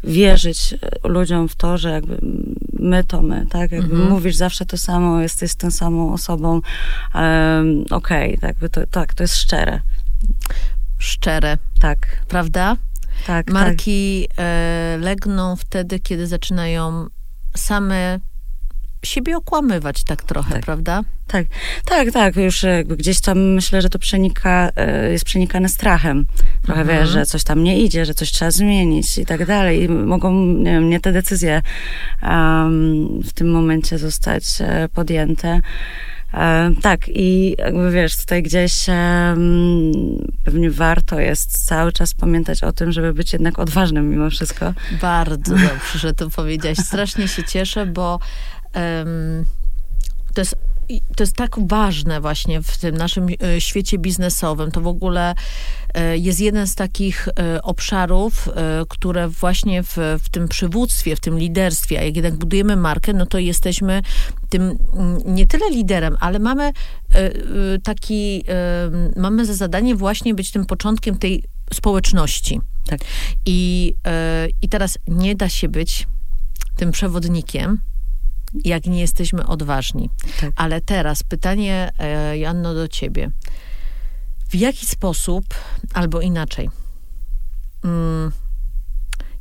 wierzyć 0.05 0.75
ludziom 1.05 1.49
w 1.49 1.55
to, 1.57 1.79
że 1.79 1.91
jakby 1.91 2.19
my 2.79 3.05
to 3.05 3.23
my, 3.23 3.47
tak? 3.51 3.73
Jakby 3.73 3.95
Mhm. 3.95 4.11
mówisz 4.11 4.37
zawsze 4.37 4.67
to 4.67 4.77
samo, 4.79 5.21
jesteś 5.21 5.55
tą 5.55 5.71
samą 5.71 6.13
osobą. 6.13 6.61
Um, 7.15 7.85
Okej, 7.91 8.35
tak, 8.35 8.43
jakby 8.43 8.69
to, 8.69 8.81
tak, 8.91 9.15
to 9.15 9.23
jest 9.25 9.37
szczere. 9.37 9.81
Szczere, 11.01 11.59
Tak, 11.81 11.99
prawda? 12.29 12.77
tak, 13.27 13.47
tak. 13.47 13.55
Marki 13.55 14.29
e, 14.39 14.97
legną 15.01 15.57
wtedy, 15.57 16.01
kiedy 16.01 16.27
zaczynają 16.27 17.07
same 17.57 18.19
siebie 19.05 19.37
okłamywać 19.37 20.05
tak 20.05 20.23
trochę, 20.23 20.55
Tak. 20.55 20.63
prawda? 20.65 21.01
Tak, 21.27 21.47
tak, 21.85 22.13
tak. 22.13 22.37
Już 22.37 22.63
jakby 22.63 22.97
gdzieś 22.97 23.21
tam 23.21 23.39
myślę, 23.39 23.83
że 23.83 23.89
to 23.89 23.99
przenika, 23.99 24.71
e, 24.77 25.11
jest 25.13 25.25
przenikane 25.25 25.69
strachem. 25.69 26.27
Trochę 26.63 26.81
Mhm. 26.81 26.99
wiesz, 26.99 27.09
że 27.09 27.27
coś 27.27 27.45
tam 27.45 27.63
nie 27.65 27.81
idzie, 27.83 28.05
że 28.05 28.15
coś 28.15 28.33
trzeba 28.33 28.51
zmienić 28.51 29.19
i 29.19 29.27
tak 29.27 29.47
dalej. 29.47 29.83
I 29.83 29.89
mogą, 29.89 30.33
nie 30.47 30.71
wiem, 30.73 30.91
nie 30.91 31.01
te 31.01 31.13
decyzje 31.13 31.63
em, 32.23 33.21
w 33.23 33.33
tym 33.33 33.51
momencie 33.53 33.99
zostać 33.99 34.45
e, 34.61 34.89
podjęte. 34.95 35.61
E, 36.35 36.71
tak, 36.83 37.09
i 37.09 37.55
jakby 37.59 37.91
wiesz, 37.91 38.17
tutaj 38.17 38.43
gdzieś 38.43 38.87
pewnie 40.45 40.71
warto 40.71 41.21
jest 41.21 41.67
cały 41.67 41.93
czas 41.93 42.15
pamiętać 42.15 42.65
o 42.65 42.73
tym, 42.73 42.93
żeby 42.93 43.15
być 43.15 43.33
jednak 43.33 43.59
odważnym 43.59 44.11
mimo 44.11 44.31
wszystko. 44.31 44.75
Bardzo 45.03 45.53
dobrze, 45.55 45.99
że 45.99 46.15
to 46.15 46.31
powiedziałaś. 46.31 46.79
Strasznie 46.79 47.29
się 47.29 47.45
cieszę, 47.45 47.87
bo 47.87 48.19
em, 48.73 49.45
to 50.35 50.41
jest 50.41 50.57
to 51.17 51.23
jest 51.23 51.37
tak 51.37 51.69
ważne 51.69 52.21
właśnie 52.21 52.63
w 52.63 52.79
tym 52.79 52.97
naszym 52.97 53.27
e, 53.29 53.61
świecie 53.61 53.99
biznesowym. 53.99 54.71
To 54.71 54.81
w 54.81 54.87
ogóle 54.87 55.35
e, 55.95 56.19
jest 56.19 56.41
jeden 56.41 56.67
z 56.67 56.75
takich 56.75 57.29
e, 57.29 57.63
obszarów, 57.63 58.49
które 58.89 59.29
właśnie 59.29 59.83
w, 59.83 59.97
w 60.23 60.29
tym 60.29 60.49
przywództwie, 60.49 61.17
w 61.17 61.21
tym 61.21 61.39
liderstwie, 61.39 62.01
a 62.01 62.03
jak 62.03 62.17
jednak 62.17 62.35
budujemy 62.35 62.77
markę, 62.77 63.13
no 63.13 63.27
to 63.27 63.39
jesteśmy 63.39 64.03
tym 64.49 64.63
mm, 64.63 65.19
nie 65.25 65.47
tyle 65.47 65.71
liderem, 65.71 66.17
ale 66.21 66.39
mamy 66.39 66.73
taki, 67.85 68.45
mamy 69.17 69.47
za 69.47 69.55
zadanie 69.55 69.95
właśnie 69.95 70.35
być 70.35 70.51
tym 70.51 70.67
początkiem 70.67 71.19
tej 71.19 71.45
społeczności. 71.75 72.61
Tak. 72.87 73.01
I, 73.47 73.95
I 74.63 74.69
teraz 74.69 74.99
nie 75.09 75.35
da 75.35 75.49
się 75.49 75.69
być 75.69 76.09
tym 76.77 76.93
przewodnikiem, 76.93 77.81
jak 78.65 78.87
nie 78.87 79.01
jesteśmy 79.01 79.47
odważni. 79.47 80.11
Tak. 80.41 80.51
Ale 80.57 80.81
teraz 80.81 81.23
pytanie, 81.23 81.91
e, 81.99 82.39
Janno, 82.39 82.75
do 82.75 82.89
ciebie. 82.89 83.31
W 84.49 84.55
jaki 84.55 84.87
sposób, 84.87 85.45
albo 85.95 86.21
inaczej, 86.21 86.71
mm, 87.85 88.33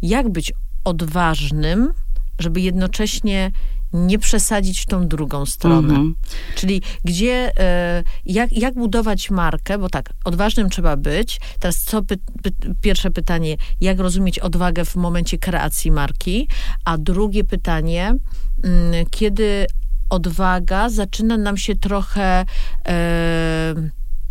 jak 0.01 0.29
być 0.29 0.53
odważnym, 0.83 1.93
żeby 2.39 2.61
jednocześnie 2.61 3.51
nie 3.93 4.19
przesadzić 4.19 4.81
w 4.81 4.85
tą 4.85 5.07
drugą 5.07 5.45
stronę? 5.45 5.89
Mhm. 5.89 6.15
Czyli 6.55 6.81
gdzie, 7.03 7.51
e, 7.59 8.03
jak, 8.25 8.51
jak 8.51 8.73
budować 8.73 9.31
markę, 9.31 9.77
bo 9.77 9.89
tak, 9.89 10.13
odważnym 10.25 10.69
trzeba 10.69 10.97
być. 10.97 11.39
Teraz 11.59 11.83
co, 11.83 12.01
py, 12.01 12.17
py, 12.43 12.51
pierwsze 12.81 13.11
pytanie, 13.11 13.57
jak 13.81 13.99
rozumieć 13.99 14.39
odwagę 14.39 14.85
w 14.85 14.95
momencie 14.95 15.37
kreacji 15.37 15.91
marki, 15.91 16.47
a 16.85 16.97
drugie 16.97 17.43
pytanie, 17.43 18.15
mm, 18.63 19.05
kiedy 19.11 19.65
odwaga 20.09 20.89
zaczyna 20.89 21.37
nam 21.37 21.57
się 21.57 21.75
trochę 21.75 22.45
e, 22.87 23.75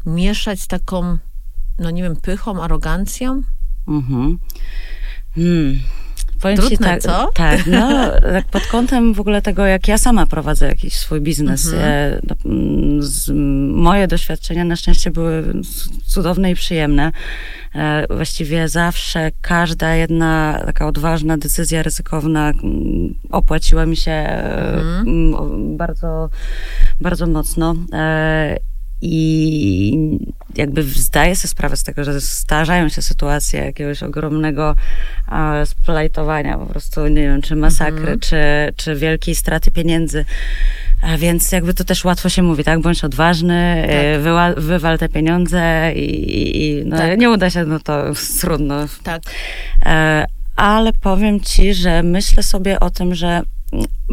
mieszać 0.07 0.61
z 0.61 0.67
taką, 0.67 1.19
no 1.79 1.91
nie 1.91 2.03
wiem, 2.03 2.17
pychą, 2.17 2.63
arogancją? 2.63 3.43
Mhm. 3.89 4.39
Hmm. 5.35 5.79
Powiem 6.43 6.57
ci 6.59 6.67
Trudne, 6.69 6.87
tak, 6.87 7.03
co? 7.03 7.31
Tak, 7.35 7.67
no 7.67 8.11
tak 8.35 8.45
pod 8.45 8.67
kątem 8.67 9.15
w 9.15 9.21
ogóle 9.21 9.43
tego, 9.43 9.67
jak 9.67 9.89
ja 9.89 9.99
sama 9.99 10.27
prowadzę 10.27 10.67
jakiś 10.67 10.97
swój 10.97 11.21
biznes. 11.21 11.67
Mhm. 11.67 11.85
E, 11.85 12.21
no, 12.29 12.35
mm, 12.53 13.03
z, 13.03 13.31
moje 13.75 14.09
doświadczenia 14.09 14.65
na 14.65 14.77
szczęście 14.77 15.11
były 15.11 15.45
cudowne 16.07 16.51
i 16.51 16.55
przyjemne. 16.55 17.13
E, 17.75 18.07
właściwie 18.15 18.69
zawsze 18.69 19.31
każda 19.41 19.95
jedna 19.95 20.61
taka 20.67 20.87
odważna 20.87 21.39
decyzja 21.39 21.83
ryzykowna 21.83 22.51
mm, 22.51 23.15
opłaciła 23.31 23.87
mi 23.87 23.97
się 23.97 24.11
e, 24.11 24.75
Mhm. 24.79 25.35
o- 25.35 25.77
bardzo, 25.77 26.29
bardzo 27.01 27.27
mocno. 27.27 27.75
I 29.03 30.19
jakby 30.55 30.83
zdaję 30.83 31.37
sobie 31.37 31.49
sprawę 31.49 31.77
z 31.77 31.83
tego, 31.83 32.05
że 32.05 32.21
zdarzają 32.21 32.89
się 32.89 33.03
sytuacje 33.03 33.61
jakiegoś 33.61 34.03
ogromnego 34.03 34.75
e, 35.33 35.67
splajtowania, 35.67 36.59
po 36.59 36.67
prostu 36.67 37.07
nie 37.09 37.23
wiem, 37.23 37.43
czy 37.43 37.57
masakry, 37.57 37.99
Mhm. 37.99 38.21
czy, 38.21 38.37
czy 38.77 38.95
wielkiej 38.97 39.35
straty 39.35 39.71
pieniędzy. 39.71 40.25
A 41.03 41.17
więc 41.19 41.53
jakby 41.53 41.75
to 41.75 41.85
też 41.85 42.05
łatwo 42.05 42.29
się 42.29 42.43
mówi, 42.43 42.65
tak? 42.65 42.81
Bądź 42.81 43.05
odważny, 43.05 43.85
e, 43.89 44.13
Tak. 44.15 44.23
wyła, 44.23 44.53
wywal 44.57 44.99
te 44.99 45.09
pieniądze 45.09 45.93
i, 45.95 46.57
i 46.81 46.85
no, 46.87 46.97
Tak. 46.97 47.19
nie 47.19 47.31
uda 47.31 47.51
się, 47.51 47.65
no 47.65 47.79
to 47.81 48.05
trudno. 48.41 48.87
Tak. 49.03 49.23
E, 49.87 50.27
ale 50.57 50.93
powiem 50.93 51.41
ci, 51.41 51.75
że 51.75 52.03
myślę 52.03 52.43
sobie 52.43 52.81
o 52.81 52.91
tym, 52.91 53.15
że 53.15 53.43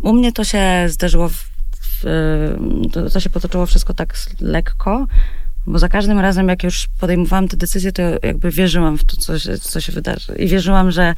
u 0.03 0.13
mnie 0.13 0.31
to 0.31 0.43
się 0.43 0.61
zdarzyło, 0.87 1.29
w, 1.29 1.54
to, 2.91 3.09
to 3.09 3.19
się 3.19 3.29
potoczyło 3.29 3.65
wszystko 3.65 3.93
tak 3.93 4.13
lekko, 4.41 5.07
bo 5.67 5.79
za 5.79 5.89
każdym 5.89 6.19
razem, 6.19 6.47
jak 6.47 6.63
już 6.63 6.87
podejmowałam 6.99 7.47
te 7.47 7.57
decyzje, 7.57 7.91
to 7.91 8.01
jakby 8.23 8.51
wierzyłam 8.51 8.97
w 8.97 9.03
to, 9.03 9.17
co 9.17 9.39
się, 9.39 9.57
co 9.57 9.81
się 9.81 9.91
wydarzy. 9.91 10.35
I 10.35 10.47
wierzyłam, 10.47 10.91
że 10.91 11.13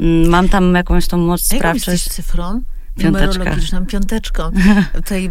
mm, 0.00 0.28
mam 0.28 0.48
tam 0.48 0.74
jakąś 0.74 1.06
tą 1.06 1.18
moc 1.18 1.52
A 1.52 1.56
jaką 1.56 1.74
jesteś 1.74 2.02
cyfrą? 2.02 2.62
Piąteczka. 2.98 3.38
Numerologiczną, 3.38 3.86
piąteczką. 3.86 4.50
Tutaj 4.94 5.30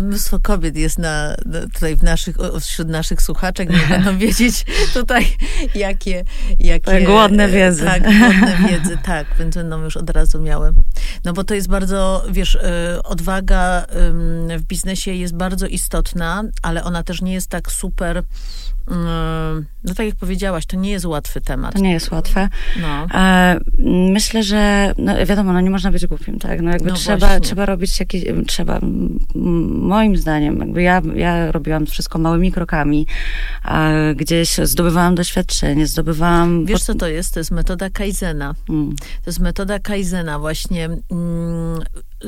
mnóstwo 0.00 0.38
kobiet 0.42 0.76
jest 0.76 0.98
na, 0.98 1.36
tutaj 1.74 1.96
w 1.96 2.02
naszych, 2.02 2.36
wśród 2.60 2.88
naszych 2.88 3.22
słuchaczek, 3.22 3.70
nie 3.70 3.86
będą 3.88 4.18
wiedzieć 4.26 4.66
tutaj, 4.94 5.26
jakie... 5.74 6.24
jakie 6.58 6.90
Tak, 6.92 7.04
głodne 7.04 7.48
wiedzy. 7.48 7.84
Tak, 7.84 8.02
głodne 8.02 8.56
wiedzy, 8.68 8.98
tak, 9.04 9.26
więc 9.38 9.54
będą 9.54 9.82
już 9.84 9.96
od 9.96 10.10
razu 10.10 10.40
miały. 10.40 10.72
No 11.24 11.32
bo 11.32 11.44
to 11.44 11.54
jest 11.54 11.68
bardzo, 11.68 12.24
wiesz, 12.30 12.54
y, 12.54 13.02
odwaga 13.02 13.86
w 14.58 14.62
biznesie 14.62 15.12
jest 15.12 15.36
bardzo 15.36 15.66
istotna, 15.66 16.42
ale 16.62 16.84
ona 16.84 17.02
też 17.02 17.22
nie 17.22 17.32
jest 17.32 17.50
tak 17.50 17.72
super... 17.72 18.22
ym, 18.90 19.66
No 19.84 19.94
tak 19.94 20.06
jak 20.06 20.16
powiedziałaś, 20.16 20.66
to 20.66 20.76
nie 20.76 20.90
jest 20.90 21.04
łatwy 21.04 21.40
temat. 21.40 21.74
To 21.74 21.80
nie 21.80 21.92
jest 21.92 22.10
łatwe. 22.10 22.48
No. 22.80 23.06
E, 23.14 23.60
myślę, 24.12 24.42
że 24.42 24.92
no 24.98 25.26
wiadomo, 25.26 25.52
no 25.52 25.60
nie 25.60 25.70
można 25.70 25.90
być 25.90 26.06
głupim, 26.06 26.38
tak? 26.38 26.60
No 26.62 26.70
jakby 26.70 26.90
No 26.90 26.95
trzeba, 26.98 27.18
właśnie. 27.18 27.40
trzeba 27.40 27.66
robić 27.66 28.00
jakieś, 28.00 28.24
trzeba, 28.46 28.80
moim 29.34 30.16
zdaniem, 30.16 30.58
jakby 30.58 30.82
ja, 30.82 31.02
ja 31.14 31.52
robiłam 31.52 31.86
wszystko 31.86 32.18
małymi 32.18 32.52
krokami, 32.52 33.06
a 33.62 33.90
gdzieś 34.16 34.56
zdobywałam 34.62 35.14
doświadczenie, 35.14 35.86
zdobywałam... 35.86 36.64
Wiesz, 36.66 36.82
co 36.82 36.94
to 36.94 37.08
jest? 37.08 37.34
To 37.34 37.40
jest 37.40 37.50
metoda 37.50 37.90
Kaizena. 37.90 38.54
Mm, 38.68 38.96
To 38.96 39.30
jest 39.30 39.40
metoda 39.40 39.78
Kaizena, 39.78 40.38
właśnie 40.38 40.84
mm, 40.84 41.80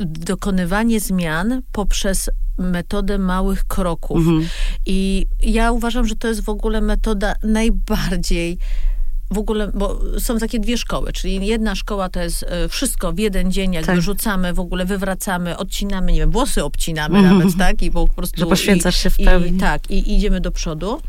dokonywanie 0.05 0.99
zmian 0.99 1.61
poprzez 1.71 2.29
metodę 2.57 3.17
małych 3.17 3.63
kroków. 3.63 4.17
mhm. 4.17 4.47
I 4.85 5.25
ja 5.43 5.71
uważam, 5.71 6.07
że 6.07 6.15
to 6.15 6.27
jest 6.27 6.41
w 6.41 6.49
ogóle 6.49 6.81
metoda 6.81 7.35
najbardziej. 7.43 8.57
W 9.31 9.37
ogóle, 9.37 9.71
bo 9.73 9.99
są 10.19 10.37
takie 10.37 10.59
dwie 10.59 10.77
szkoły, 10.77 11.13
czyli 11.13 11.47
jedna 11.47 11.75
szkoła 11.75 12.09
to 12.09 12.19
jest 12.19 12.43
e, 12.43 12.69
wszystko 12.69 13.13
w 13.13 13.19
jeden 13.19 13.51
dzień, 13.51 13.73
jakby 13.73 13.87
Tak. 13.93 14.01
rzucamy, 14.01 14.53
w 14.53 14.59
ogóle 14.59 14.85
wywracamy, 14.85 15.57
odcinamy, 15.57 16.11
nie 16.11 16.19
wiem, 16.19 16.31
włosy 16.31 16.63
obcinamy 16.63 17.17
Mhm. 17.17 17.37
nawet, 17.37 17.57
tak? 17.57 17.81
I 17.81 17.91
po 17.91 18.07
prostu... 18.07 18.39
Że 18.39 18.45
poświęcasz 18.45 18.95
się 18.95 19.09
w 19.09 19.19
i, 19.19 19.25
pełni. 19.25 19.57
I, 19.57 19.59
tak, 19.59 19.91
i 19.91 20.15
idziemy 20.15 20.41
do 20.41 20.51
przodu. 20.51 21.01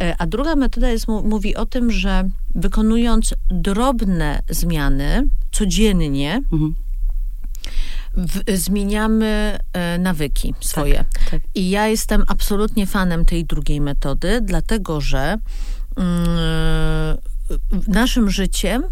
E, 0.00 0.14
a 0.18 0.26
druga 0.26 0.56
metoda 0.56 0.88
jest, 0.88 1.08
mówi 1.08 1.56
o 1.56 1.66
tym, 1.66 1.90
że 1.90 2.28
wykonując 2.54 3.34
drobne 3.50 4.42
zmiany 4.50 5.28
codziennie, 5.52 6.42
mhm. 6.52 6.74
w, 8.14 8.58
zmieniamy 8.58 9.58
e, 9.72 9.98
nawyki 9.98 10.54
swoje. 10.60 10.96
Tak, 11.12 11.30
tak. 11.30 11.40
I 11.54 11.70
ja 11.70 11.88
jestem 11.88 12.24
absolutnie 12.26 12.86
fanem 12.86 13.24
tej 13.24 13.44
drugiej 13.44 13.80
metody, 13.80 14.40
dlatego 14.40 15.00
że 15.00 15.38
mm, 15.96 16.28
naszym 17.88 18.30
życiem 18.30 18.82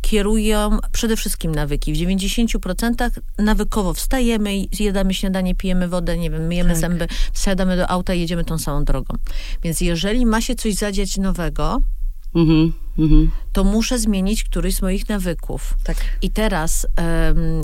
kierują 0.00 0.78
przede 0.92 1.16
wszystkim 1.16 1.54
nawyki. 1.54 1.92
W 1.92 1.96
90% 1.96 3.10
nawykowo 3.38 3.94
wstajemy, 3.94 4.50
zjadamy 4.72 5.14
śniadanie, 5.14 5.54
pijemy 5.54 5.88
wodę, 5.88 6.18
nie 6.18 6.30
wiem, 6.30 6.46
myjemy 6.46 6.70
tak. 6.70 6.78
zęby, 6.78 7.06
wsiadamy 7.32 7.76
do 7.76 7.90
auta 7.90 8.14
i 8.14 8.20
jedziemy 8.20 8.44
tą 8.44 8.58
samą 8.58 8.84
drogą. 8.84 9.14
Więc 9.62 9.80
jeżeli 9.80 10.26
ma 10.26 10.40
się 10.40 10.54
coś 10.54 10.74
zadziać 10.74 11.16
nowego, 11.16 11.80
mm 12.34 12.72
-hmm. 12.98 13.26
to 13.52 13.64
muszę 13.64 13.98
zmienić 13.98 14.44
któryś 14.44 14.74
z 14.74 14.82
moich 14.82 15.08
nawyków. 15.08 15.74
Tak. 15.84 15.96
I 16.22 16.30
teraz, 16.30 16.86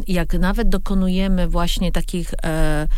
jak 0.06 0.34
nawet 0.34 0.68
dokonujemy 0.68 1.48
właśnie 1.48 1.92
takich 1.92 2.34
e, 2.44 2.88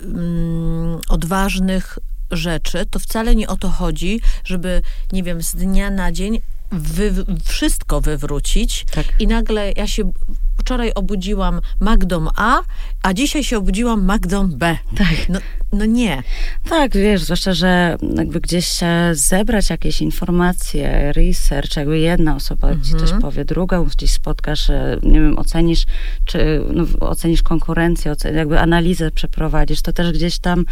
mm, 0.00 0.98
odważnych 1.08 1.98
rzeczy, 2.30 2.86
to 2.90 2.98
wcale 2.98 3.36
nie 3.36 3.48
o 3.48 3.56
to 3.56 3.68
chodzi, 3.68 4.20
żeby, 4.44 4.82
nie 5.12 5.22
wiem, 5.22 5.42
z 5.42 5.54
dnia 5.54 5.90
na 5.90 6.12
dzień 6.12 6.40
wy, 6.72 7.12
wszystko 7.44 8.00
wywrócić 8.00 8.86
tak. 8.90 9.04
i 9.18 9.26
nagle 9.26 9.72
ja 9.76 9.86
się 9.86 10.12
wczoraj 10.58 10.92
obudziłam 10.94 11.60
Magdą 11.80 12.26
A, 12.36 12.62
a 13.02 13.14
dzisiaj 13.14 13.44
się 13.44 13.58
obudziłam 13.58 14.04
Magdą 14.04 14.48
B. 14.48 14.76
Tak. 14.96 15.28
No, 15.28 15.38
no 15.72 15.84
nie. 15.84 16.22
Tak, 16.68 16.92
wiesz, 16.92 17.22
zwłaszcza, 17.22 17.52
że 17.54 17.96
jakby 18.16 18.40
gdzieś 18.40 18.80
zebrać 19.12 19.70
jakieś 19.70 20.02
informacje, 20.02 21.12
research, 21.12 21.76
jakby 21.76 21.98
jedna 21.98 22.36
osoba 22.36 22.68
mhm. 22.68 22.84
ci 22.84 23.06
coś 23.06 23.20
powie, 23.20 23.44
druga 23.44 23.82
gdzieś 23.82 24.12
spotkasz, 24.12 24.68
nie 25.02 25.20
wiem, 25.20 25.38
ocenisz, 25.38 25.84
czy 26.24 26.64
no, 26.72 26.84
ocenisz 27.00 27.42
konkurencję, 27.42 28.12
ocen 28.12 28.36
jakby 28.36 28.60
analizę 28.60 29.10
przeprowadzisz, 29.10 29.82
to 29.82 29.92
też 29.92 30.12
gdzieś 30.12 30.38
tam 30.38 30.64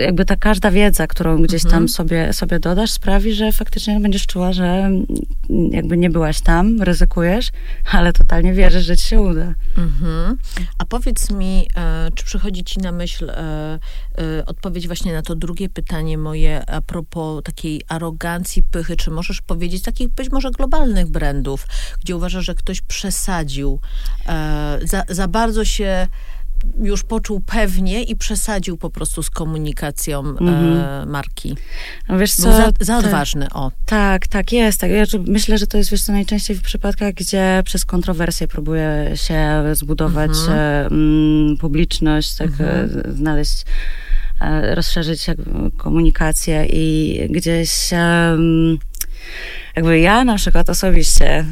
jakby 0.00 0.24
ta 0.24 0.36
każda 0.36 0.70
wiedza, 0.70 1.06
którą 1.06 1.42
gdzieś 1.42 1.62
tam 1.62 1.72
mhm. 1.72 1.88
sobie, 1.88 2.32
sobie 2.32 2.58
dodasz, 2.58 2.90
sprawi, 2.90 3.34
że 3.34 3.52
faktycznie 3.52 4.00
będziesz 4.00 4.26
czuła, 4.26 4.52
że 4.52 4.90
jakby 5.70 5.96
nie 5.96 6.10
byłaś 6.10 6.40
tam, 6.40 6.82
ryzykujesz, 6.82 7.50
ale 7.92 8.12
totalnie 8.12 8.52
wierzysz, 8.52 8.84
że 8.84 8.96
ci 8.96 9.08
się 9.08 9.20
uda. 9.20 9.54
Mhm. 9.76 10.36
A 10.78 10.84
powiedz 10.84 11.30
mi, 11.30 11.66
e, 11.76 12.10
czy 12.14 12.24
przychodzi 12.24 12.64
ci 12.64 12.78
na 12.78 12.92
myśl 12.92 13.30
e, 13.30 13.34
e, 14.18 14.46
odpowiedź 14.46 14.86
właśnie 14.86 15.12
na 15.12 15.22
to 15.22 15.34
drugie 15.34 15.68
pytanie 15.68 16.18
moje 16.18 16.70
a 16.70 16.80
propos 16.80 17.42
takiej 17.44 17.82
arogancji, 17.88 18.62
pychy, 18.62 18.96
czy 18.96 19.10
możesz 19.10 19.42
powiedzieć 19.42 19.82
takich 19.82 20.08
być 20.08 20.30
może 20.30 20.50
globalnych 20.50 21.06
brandów, 21.06 21.66
gdzie 22.00 22.16
uważasz, 22.16 22.44
że 22.44 22.54
ktoś 22.54 22.80
przesadził, 22.80 23.80
za, 24.84 25.04
za 25.08 25.28
bardzo 25.28 25.64
się 25.64 26.08
już 26.82 27.02
poczuł 27.02 27.40
pewnie 27.40 28.02
i 28.02 28.16
przesadził 28.16 28.76
po 28.76 28.90
prostu 28.90 29.22
z 29.22 29.30
komunikacją 29.30 30.20
mm 30.20 30.36
-hmm. 30.36 31.02
e, 31.02 31.06
marki. 31.06 31.56
No 32.08 32.18
wiesz 32.18 32.32
co, 32.32 32.42
Był 32.42 32.52
za, 32.52 32.72
za 32.80 32.98
odważny, 32.98 33.46
o. 33.54 33.72
Tak, 33.86 34.26
tak, 34.26 34.52
jest. 34.52 34.80
Tak. 34.80 34.90
Ja 34.90 35.04
myślę, 35.26 35.58
że 35.58 35.66
to 35.66 35.78
jest 35.78 35.90
wiesz 35.90 36.02
co, 36.02 36.12
najczęściej 36.12 36.56
w 36.56 36.62
przypadkach, 36.62 37.14
gdzie 37.14 37.62
przez 37.64 37.84
kontrowersję 37.84 38.48
próbuje 38.48 39.12
się 39.14 39.64
zbudować 39.72 40.30
mm 40.48 40.88
-hmm. 40.88 41.58
publiczność, 41.58 42.36
tak, 42.36 42.48
mm 42.60 42.88
-hmm. 42.88 43.12
znaleźć 43.14 43.64
e, 44.40 44.74
rozszerzyć 44.74 45.26
komunikację 45.76 46.66
i 46.66 47.18
gdzieś 47.30 47.92
um, 47.92 48.78
jakby 49.78 49.98
ja 49.98 50.24
na 50.24 50.36
przykład 50.36 50.70
osobiście, 50.70 51.44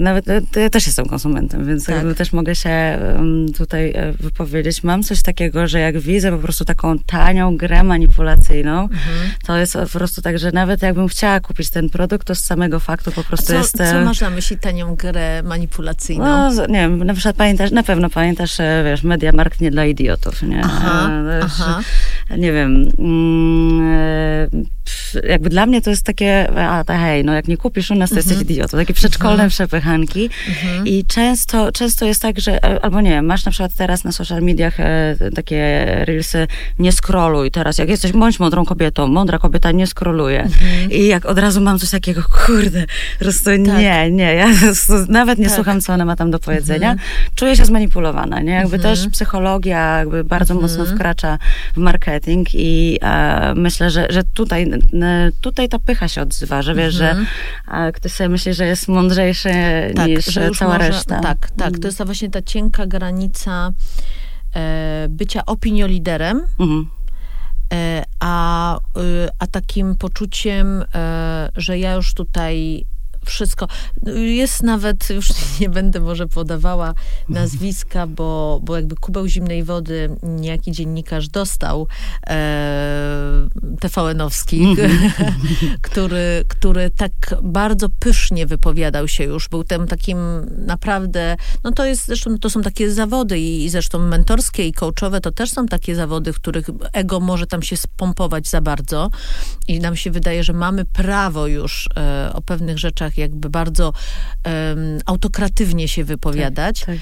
nawet 0.00 0.26
ja 0.56 0.70
też 0.70 0.86
jestem 0.86 1.06
konsumentem, 1.06 1.66
więc 1.66 1.86
tak. 1.86 1.96
jakby 1.96 2.14
też 2.14 2.32
mogę 2.32 2.54
się 2.54 2.98
tutaj 3.56 3.92
e, 3.94 4.12
wypowiedzieć. 4.12 4.82
Mam 4.82 5.02
coś 5.02 5.22
takiego, 5.22 5.68
że 5.68 5.80
jak 5.80 5.98
widzę 5.98 6.32
po 6.32 6.38
prostu 6.38 6.64
taką 6.64 6.98
tanią 6.98 7.56
grę 7.56 7.82
manipulacyjną, 7.82 8.82
mhm. 8.82 9.30
to 9.46 9.56
jest 9.56 9.72
po 9.72 9.98
prostu 9.98 10.22
tak, 10.22 10.38
że 10.38 10.52
nawet 10.52 10.82
jakbym 10.82 11.08
chciała 11.08 11.40
kupić 11.40 11.70
ten 11.70 11.90
produkt, 11.90 12.26
to 12.26 12.34
z 12.34 12.40
samego 12.40 12.80
faktu 12.80 13.12
po 13.12 13.24
prostu 13.24 13.46
co, 13.46 13.54
jest... 13.54 13.76
Co 13.76 14.00
masz 14.04 14.20
na 14.20 14.30
myśli 14.30 14.58
tanią 14.58 14.96
grę 14.96 15.42
manipulacyjną? 15.42 16.24
No, 16.24 16.66
nie 16.66 16.80
wiem, 16.80 17.04
na 17.04 17.14
przykład 17.14 17.36
pamiętasz, 17.36 17.70
na 17.70 17.82
pewno 17.82 18.10
pamiętasz, 18.10 18.60
e, 18.60 18.82
wiesz, 18.84 19.02
Media 19.02 19.32
Markt 19.32 19.60
nie 19.60 19.70
dla 19.70 19.84
idiotów, 19.84 20.42
nie? 20.42 20.60
Aha, 20.64 21.10
e, 21.10 21.40
aha. 21.42 21.80
Nie 22.38 22.52
wiem, 22.52 22.88
mm, 22.98 24.64
jakby 25.28 25.50
dla 25.50 25.66
mnie 25.66 25.82
to 25.82 25.90
jest 25.90 26.02
takie, 26.02 26.48
a 26.56 26.84
hej, 26.88 27.24
no 27.24 27.34
jak 27.34 27.48
nie 27.48 27.56
kupisz 27.56 27.90
u 27.90 27.94
nas, 27.94 28.10
to 28.10 28.16
jesteś 28.16 28.36
mhm. 28.36 28.50
idiotą. 28.50 28.78
Takie 28.78 28.94
przedszkolne 28.94 29.32
mhm. 29.32 29.50
przepychanki. 29.50 30.30
Mhm. 30.48 30.86
I 30.86 31.04
często, 31.04 31.72
często 31.72 32.06
jest 32.06 32.22
tak, 32.22 32.40
że, 32.40 32.64
e, 32.64 32.84
albo 32.84 33.00
nie 33.00 33.10
wiem, 33.10 33.26
masz 33.26 33.44
na 33.44 33.52
przykład 33.52 33.72
teraz 33.74 34.04
na 34.04 34.12
social 34.12 34.42
mediach 34.42 34.80
e, 34.80 35.16
takie 35.34 35.86
reelsy, 36.04 36.46
nie 36.78 36.92
scrolluj 36.92 37.50
teraz, 37.50 37.78
jak 37.78 37.88
jesteś, 37.88 38.12
bądź 38.12 38.40
mądrą 38.40 38.64
kobietą, 38.64 39.06
mądra 39.06 39.38
kobieta 39.38 39.72
nie 39.72 39.86
scrolluje. 39.86 40.48
I 40.90 41.06
jak 41.06 41.26
od 41.26 41.38
razu 41.38 41.60
mam 41.60 41.78
coś 41.78 41.90
takiego, 41.90 42.22
kurde, 42.46 42.84
po 43.18 43.24
prostu 43.24 43.44
tak. 43.44 43.58
nie, 43.58 44.10
nie, 44.10 44.34
ja 44.34 44.46
nawet 45.08 45.38
nie 45.38 45.44
tak. 45.44 45.54
słucham, 45.54 45.80
co 45.80 45.92
ona 45.92 46.04
ma 46.04 46.16
tam 46.16 46.30
do 46.30 46.38
powiedzenia. 46.38 46.96
Czuję 47.34 47.56
się 47.56 47.64
zmanipulowana, 47.64 48.40
nie? 48.40 48.52
Jakby 48.52 48.78
też 48.78 49.08
psychologia 49.08 49.98
jakby 49.98 50.24
bardzo 50.24 50.54
mocno 50.54 50.86
wkracza 50.86 51.38
w 51.74 51.76
marketing 51.76 52.48
i 52.54 52.98
e, 53.02 53.54
myślę, 53.54 53.90
że, 53.90 54.06
że 54.10 54.22
tutaj 54.34 54.66
tutaj 55.40 55.68
ta 55.68 55.78
pycha 55.78 56.08
się 56.08 56.22
odzywa, 56.22 56.62
że 56.62 56.74
wiesz, 56.74 57.00
mhm. 57.00 57.26
że 57.66 57.92
ktoś 57.92 58.12
sobie 58.12 58.28
myśli, 58.28 58.54
że 58.54 58.66
jest 58.66 58.88
mądrzejszy 58.88 59.50
tak, 59.96 60.06
niż 60.06 60.24
cała 60.58 60.72
może, 60.72 60.88
reszta. 60.88 61.20
Tak, 61.20 61.50
tak. 61.50 61.78
To 61.78 61.88
jest 61.88 61.98
ta 61.98 62.04
właśnie 62.04 62.30
ta 62.30 62.42
cienka 62.42 62.86
granica 62.86 63.72
e, 64.54 65.06
bycia 65.10 65.46
opinioliderem, 65.46 66.40
mhm. 66.58 66.90
e, 67.72 68.04
a, 68.20 68.76
y, 68.76 69.28
a 69.38 69.46
takim 69.46 69.94
poczuciem, 69.94 70.84
e, 70.94 71.48
że 71.56 71.78
ja 71.78 71.94
już 71.94 72.14
tutaj 72.14 72.84
wszystko. 73.24 73.68
Jest 74.16 74.62
nawet, 74.62 75.10
już 75.10 75.28
nie 75.60 75.68
będę 75.68 76.00
może 76.00 76.26
podawała 76.26 76.94
nazwiska, 77.28 78.06
bo, 78.06 78.60
bo 78.62 78.76
jakby 78.76 78.96
kubeł 78.96 79.26
zimnej 79.26 79.64
wody 79.64 80.16
niejaki 80.22 80.72
dziennikarz 80.72 81.28
dostał 81.28 81.86
e, 82.26 83.48
TVN-owski, 83.80 84.76
który, 85.82 86.44
który 86.48 86.90
tak 86.90 87.12
bardzo 87.42 87.88
pysznie 87.98 88.46
wypowiadał 88.46 89.08
się 89.08 89.24
już. 89.24 89.48
Był 89.48 89.64
tym 89.64 89.86
takim 89.86 90.18
naprawdę, 90.66 91.36
no 91.64 91.72
to 91.72 91.84
jest 91.84 92.06
zresztą, 92.06 92.38
to 92.38 92.50
są 92.50 92.62
takie 92.62 92.90
zawody 92.90 93.38
i, 93.38 93.64
i 93.64 93.70
zresztą 93.70 93.98
mentorskie 93.98 94.66
i 94.68 94.72
coachowe 94.72 95.20
to 95.20 95.32
też 95.32 95.50
są 95.50 95.66
takie 95.66 95.94
zawody, 95.94 96.32
w 96.32 96.36
których 96.36 96.66
ego 96.92 97.20
może 97.20 97.46
tam 97.46 97.62
się 97.62 97.76
spompować 97.76 98.48
za 98.48 98.60
bardzo 98.60 99.10
i 99.68 99.80
nam 99.80 99.96
się 99.96 100.10
wydaje, 100.10 100.44
że 100.44 100.52
mamy 100.52 100.84
prawo 100.84 101.46
już 101.46 101.88
e, 101.96 102.30
o 102.34 102.42
pewnych 102.42 102.78
rzeczach 102.78 103.13
tak 103.14 103.18
jakby 103.18 103.50
bardzo 103.50 103.92
um, 104.44 104.98
autokratywnie 105.06 105.88
się 105.88 106.04
wypowiadać. 106.04 106.80
Tak, 106.80 106.86
tak. 106.86 106.98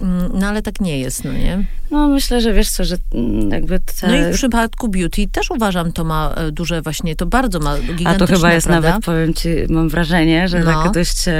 Mm, 0.00 0.30
no 0.34 0.46
ale 0.46 0.62
tak 0.62 0.80
nie 0.80 0.98
jest, 0.98 1.24
no 1.24 1.32
nie? 1.32 1.64
No 1.90 2.08
myślę, 2.08 2.40
że 2.40 2.52
wiesz 2.52 2.70
co, 2.70 2.84
że 2.84 2.96
mm, 3.14 3.50
jakby... 3.50 3.80
Te... 3.80 4.08
No 4.08 4.16
i 4.16 4.32
w 4.32 4.34
przypadku 4.34 4.88
beauty 4.88 5.28
też 5.32 5.50
uważam, 5.50 5.92
to 5.92 6.04
ma 6.04 6.34
e, 6.36 6.52
duże 6.52 6.82
właśnie, 6.82 7.16
to 7.16 7.26
bardzo 7.26 7.60
ma 7.60 7.78
gigantyczne, 7.78 8.10
A 8.10 8.18
to 8.18 8.26
chyba 8.26 8.52
jest 8.52 8.66
prawda? 8.66 8.88
nawet, 8.88 9.04
powiem 9.04 9.34
ci, 9.34 9.48
mam 9.68 9.88
wrażenie, 9.88 10.48
że 10.48 10.60
no. 10.60 10.82
tak 10.82 10.92
dość 10.92 11.28
e, 11.28 11.32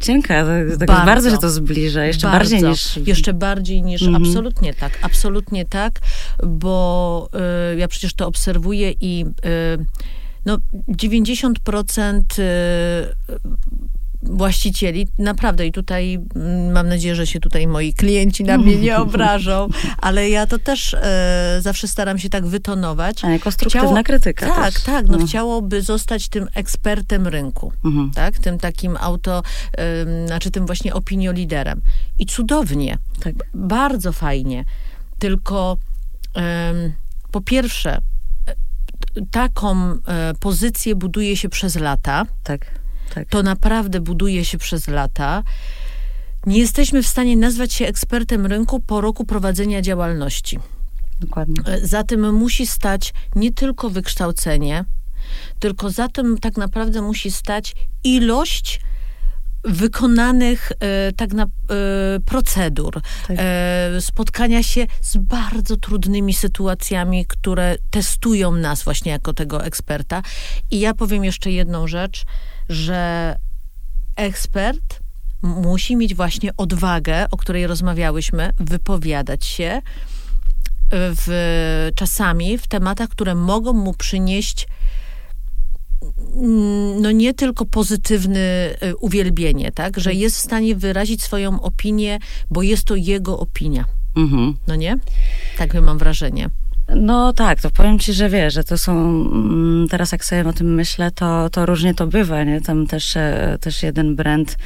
cienka, 0.00 0.44
tak, 0.44 0.78
tak 0.78 0.88
bardzo. 0.88 1.06
bardzo 1.06 1.30
się 1.30 1.38
to 1.38 1.50
zbliża, 1.50 2.04
jeszcze 2.04 2.26
bardzo. 2.26 2.50
bardziej 2.54 2.70
niż... 2.70 2.96
Jeszcze 2.96 3.32
bardziej 3.32 3.82
niż, 3.82 4.02
mhm. 4.02 4.22
absolutnie 4.22 4.74
tak, 4.74 4.98
absolutnie 5.02 5.64
tak, 5.64 6.00
bo 6.46 7.28
y, 7.74 7.76
ja 7.76 7.88
przecież 7.88 8.14
to 8.14 8.26
obserwuję 8.26 8.92
i... 9.00 9.24
Y, 9.80 10.16
no 10.46 10.58
90% 10.88 12.22
y, 12.38 12.42
właścicieli, 14.22 15.08
naprawdę 15.18 15.66
i 15.66 15.72
tutaj 15.72 16.18
mm, 16.36 16.72
mam 16.72 16.88
nadzieję, 16.88 17.14
że 17.14 17.26
się 17.26 17.40
tutaj 17.40 17.66
moi 17.66 17.92
klienci 17.92 18.44
na 18.44 18.58
mnie 18.58 18.76
nie 18.76 18.98
obrażą, 19.06 19.68
ale 19.98 20.30
ja 20.30 20.46
to 20.46 20.58
też 20.58 20.94
e, 20.94 21.58
zawsze 21.60 21.88
staram 21.88 22.18
się 22.18 22.28
tak 22.28 22.46
wytonować. 22.46 23.24
A 23.24 23.38
konstruktywna 23.38 23.88
Chciało, 23.88 24.04
krytyka 24.04 24.46
Tak, 24.46 24.74
też. 24.74 24.82
tak, 24.82 25.08
no, 25.08 25.18
no, 25.18 25.26
chciałoby 25.26 25.82
zostać 25.82 26.28
tym 26.28 26.48
ekspertem 26.54 27.26
rynku, 27.26 27.72
mhm. 27.84 28.10
tak, 28.14 28.38
tym 28.38 28.58
takim 28.58 28.96
auto, 29.00 29.42
e, 29.78 30.26
znaczy 30.26 30.50
tym 30.50 30.66
właśnie 30.66 30.94
opinioliderem. 30.94 31.80
I 32.18 32.26
cudownie, 32.26 32.98
tak. 33.20 33.34
bardzo 33.54 34.12
fajnie, 34.12 34.64
tylko 35.18 35.76
e, 36.36 36.72
po 37.30 37.40
pierwsze 37.40 38.00
taką 39.30 39.76
e, 39.76 40.34
pozycję 40.40 40.94
buduje 40.96 41.36
się 41.36 41.48
przez 41.48 41.76
lata. 41.76 42.26
Tak, 42.42 42.66
tak. 43.14 43.28
To 43.28 43.42
naprawdę 43.42 44.00
buduje 44.00 44.44
się 44.44 44.58
przez 44.58 44.88
lata. 44.88 45.42
Nie 46.46 46.58
jesteśmy 46.58 47.02
w 47.02 47.06
stanie 47.06 47.36
nazwać 47.36 47.72
się 47.72 47.86
ekspertem 47.86 48.46
rynku 48.46 48.80
po 48.80 49.00
roku 49.00 49.24
prowadzenia 49.24 49.82
działalności. 49.82 50.58
dokładnie. 51.20 51.54
E, 51.66 51.86
za 51.86 52.04
tym 52.04 52.34
musi 52.34 52.66
stać 52.66 53.14
nie 53.34 53.52
tylko 53.52 53.90
wykształcenie, 53.90 54.84
tylko 55.58 55.90
za 55.90 56.08
tym 56.08 56.38
tak 56.38 56.56
naprawdę 56.56 57.02
musi 57.02 57.30
stać 57.30 57.74
ilość 58.04 58.80
wykonanych 59.66 60.72
e, 60.80 61.12
tak 61.12 61.32
na, 61.32 61.42
e, 61.42 61.48
procedur, 62.24 63.02
Tak. 63.28 63.36
e, 63.40 64.00
spotkania 64.00 64.62
się 64.62 64.86
z 65.00 65.16
bardzo 65.16 65.76
trudnymi 65.76 66.34
sytuacjami, 66.34 67.26
które 67.26 67.76
testują 67.90 68.52
nas 68.52 68.82
właśnie 68.82 69.12
jako 69.12 69.32
tego 69.32 69.64
eksperta. 69.64 70.22
I 70.70 70.80
ja 70.80 70.94
powiem 70.94 71.24
jeszcze 71.24 71.50
jedną 71.50 71.86
rzecz, 71.86 72.24
że 72.68 73.36
ekspert 74.16 75.00
musi 75.42 75.96
mieć 75.96 76.14
właśnie 76.14 76.50
odwagę, 76.56 77.26
o 77.30 77.36
której 77.36 77.66
rozmawiałyśmy, 77.66 78.50
wypowiadać 78.58 79.44
się 79.46 79.82
w, 80.90 81.90
czasami 81.94 82.58
w 82.58 82.66
tematach, 82.66 83.08
które 83.08 83.34
mogą 83.34 83.72
mu 83.72 83.94
przynieść 83.94 84.68
no 87.00 87.10
nie 87.10 87.34
tylko 87.34 87.64
pozytywne 87.66 88.38
y, 88.82 88.96
uwielbienie, 88.96 89.72
tak, 89.72 90.00
że 90.00 90.14
jest 90.14 90.36
w 90.36 90.40
stanie 90.40 90.76
wyrazić 90.76 91.22
swoją 91.22 91.62
opinię, 91.62 92.18
bo 92.50 92.62
jest 92.62 92.84
to 92.84 92.96
jego 92.96 93.38
opinia, 93.38 93.84
Mhm. 94.16 94.54
no 94.66 94.76
nie? 94.76 94.98
Tak 95.58 95.74
mam 95.82 95.98
wrażenie. 95.98 96.50
No 96.94 97.32
tak, 97.32 97.60
to 97.60 97.70
powiem 97.70 97.98
ci, 97.98 98.12
że 98.12 98.28
wiesz, 98.28 98.54
że 98.54 98.64
to 98.64 98.78
są, 98.78 98.92
mm, 98.92 99.88
teraz 99.90 100.12
jak 100.12 100.24
sobie 100.24 100.48
o 100.48 100.52
tym 100.52 100.74
myślę, 100.74 101.10
to, 101.10 101.50
to 101.50 101.66
różnie 101.66 101.94
to 101.94 102.06
bywa, 102.06 102.44
nie? 102.44 102.60
Tam 102.60 102.86
też, 102.86 103.16
e, 103.16 103.58
też 103.60 103.82
jeden 103.82 104.16
brand, 104.16 104.56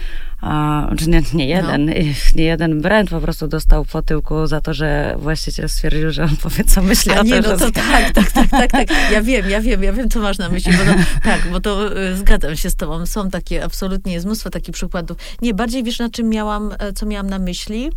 czy 0.99 1.11
nie, 1.11 1.23
nie 1.35 1.47
jeden, 1.47 1.87
nie 2.37 2.45
jeden 2.45 2.81
brand 2.81 3.11
po 3.11 3.21
prostu 3.21 3.49
dostał 3.49 3.85
po 3.85 4.03
tyłku 4.03 4.47
za 4.47 4.61
to, 4.61 4.75
że 4.75 5.17
właściciel 5.19 5.69
stwierdził, 5.69 6.11
że 6.11 6.25
on 6.25 6.37
powie, 6.37 6.65
co 6.65 6.83
myśli 6.83 7.13
A 7.13 7.21
o 7.21 7.23
nie, 7.23 7.33
tym, 7.33 7.43
no 7.43 7.49
że 7.49 7.57
to 7.59 7.73
tak, 7.73 8.13
tak, 8.13 8.33
tak, 8.33 8.51
tak, 8.51 8.71
tak. 8.71 8.89
Ja 9.13 9.23
wiem, 9.23 9.51
ja 9.51 9.61
wiem, 9.61 9.83
ja 9.83 9.93
wiem, 9.93 10.11
co 10.11 10.21
masz 10.21 10.39
na 10.39 10.49
myśli, 10.49 10.73
bo 10.73 10.93
to, 10.93 10.99
tak, 11.23 11.49
bo 11.53 11.61
to 11.61 11.99
y, 11.99 12.17
zgadzam 12.17 12.57
się 12.57 12.71
z 12.71 12.77
tobą. 12.77 13.07
Są 13.07 13.31
takie, 13.31 13.65
absolutnie 13.65 14.13
jest 14.13 14.27
mnóstwo 14.27 14.51
takich 14.51 14.75
przykładów. 14.75 15.17
Nie, 15.43 15.55
bardziej 15.55 15.85
wiesz, 15.85 15.99
na 15.99 16.11
czym 16.11 16.29
miałam, 16.29 16.73
e, 16.79 16.93
co 16.93 17.07
miałam 17.07 17.31
na 17.31 17.39
myśli, 17.39 17.91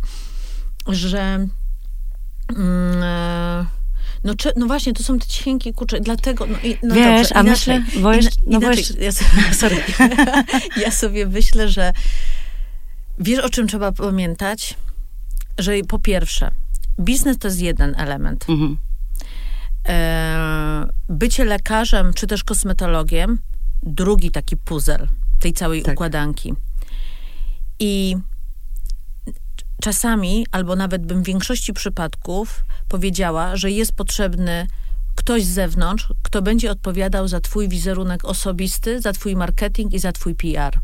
że 0.88 1.46
mm, 2.56 3.02
e, 3.02 3.66
no, 4.24 4.34
czy, 4.34 4.52
no 4.56 4.66
właśnie, 4.66 4.92
to 4.92 5.02
są 5.02 5.18
te 5.18 5.26
cienkie 5.26 5.72
kurcze, 5.72 6.00
dlatego, 6.00 6.46
no, 6.46 6.58
i, 6.62 6.78
no 6.82 6.94
Wiesz, 6.94 7.28
dobrze, 7.28 7.36
a 7.36 7.42
inaczej, 7.42 7.80
myślę, 7.80 8.00
bo 8.02 8.12
jeszcze- 8.12 8.42
no 8.46 8.60
bo 8.60 8.66
inaczej, 8.66 8.84
jeszcze- 8.98 9.04
ja, 9.04 9.12
sobie, 9.12 9.54
Sorry. 9.60 9.76
ja 10.84 10.90
sobie 10.90 11.26
myślę, 11.26 11.68
że 11.68 11.92
wiesz, 13.18 13.38
o 13.44 13.48
czym 13.48 13.66
trzeba 13.68 13.92
pamiętać? 13.92 14.74
Że 15.58 15.72
po 15.88 15.98
pierwsze, 15.98 16.50
biznes 17.00 17.38
to 17.38 17.48
jest 17.48 17.60
jeden 17.60 17.94
element. 17.98 18.44
Mhm. 18.48 18.78
E, 19.88 20.86
bycie 21.08 21.44
lekarzem 21.44 22.12
czy 22.14 22.26
też 22.26 22.44
kosmetologiem, 22.44 23.38
drugi 23.82 24.30
taki 24.30 24.56
puzzle 24.56 25.06
tej 25.40 25.52
całej 25.52 25.82
Tak. 25.82 25.94
układanki. 25.94 26.54
I 27.78 28.16
czasami, 29.82 30.46
albo 30.52 30.76
nawet 30.76 31.06
bym 31.06 31.22
w 31.22 31.26
większości 31.26 31.72
przypadków 31.72 32.64
powiedziała, 32.88 33.56
że 33.56 33.70
jest 33.70 33.92
potrzebny 33.92 34.66
ktoś 35.14 35.44
z 35.44 35.48
zewnątrz, 35.48 36.08
kto 36.22 36.42
będzie 36.42 36.70
odpowiadał 36.70 37.28
za 37.28 37.40
twój 37.40 37.68
wizerunek 37.68 38.24
osobisty, 38.24 39.00
za 39.00 39.12
twój 39.12 39.36
marketing 39.36 39.92
i 39.92 39.98
za 39.98 40.12
twój 40.12 40.34
PR. 40.34 40.78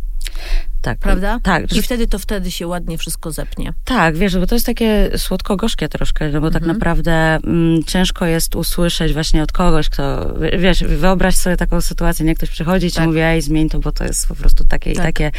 Tak. 0.83 0.99
Prawda? 0.99 1.41
Tak, 1.43 1.73
I 1.73 1.83
wtedy 1.83 2.07
to 2.07 2.19
wtedy 2.19 2.51
się 2.51 2.67
ładnie 2.67 2.99
wszystko 2.99 3.33
zepnie. 3.33 3.73
Tak, 3.85 4.17
wiesz, 4.17 4.39
bo 4.39 4.47
to 4.47 4.55
jest 4.55 4.67
takie 4.67 5.11
słodko-gorzkie 5.17 5.89
troszkę, 5.89 6.29
no 6.29 6.41
bo 6.41 6.51
tak 6.51 6.63
Mhm. 6.63 6.77
naprawdę 6.79 7.13
mm, 7.13 7.85
ciężko 7.85 8.27
jest 8.27 8.57
usłyszeć 8.57 9.13
właśnie 9.13 9.43
od 9.43 9.53
kogoś, 9.53 9.89
kto, 9.89 10.35
wiesz, 10.59 10.85
wyobraź 10.85 11.37
sobie 11.37 11.57
taką 11.57 11.81
sytuację, 11.81 12.27
nie 12.27 12.35
ktoś 12.35 12.51
przychodzi 12.51 12.87
i 12.87 12.91
ci 12.91 12.97
Tak. 12.97 13.07
mówi, 13.07 13.19
ej, 13.21 13.43
zmień 13.43 13.69
to, 13.69 13.79
bo 13.79 13.93
to 13.93 14.05
jest 14.05 14.29
po 14.29 14.35
prostu 14.35 14.65
takie 14.65 14.93
Tak. 14.93 15.05
i 15.05 15.07
takie, 15.07 15.27
e, 15.27 15.31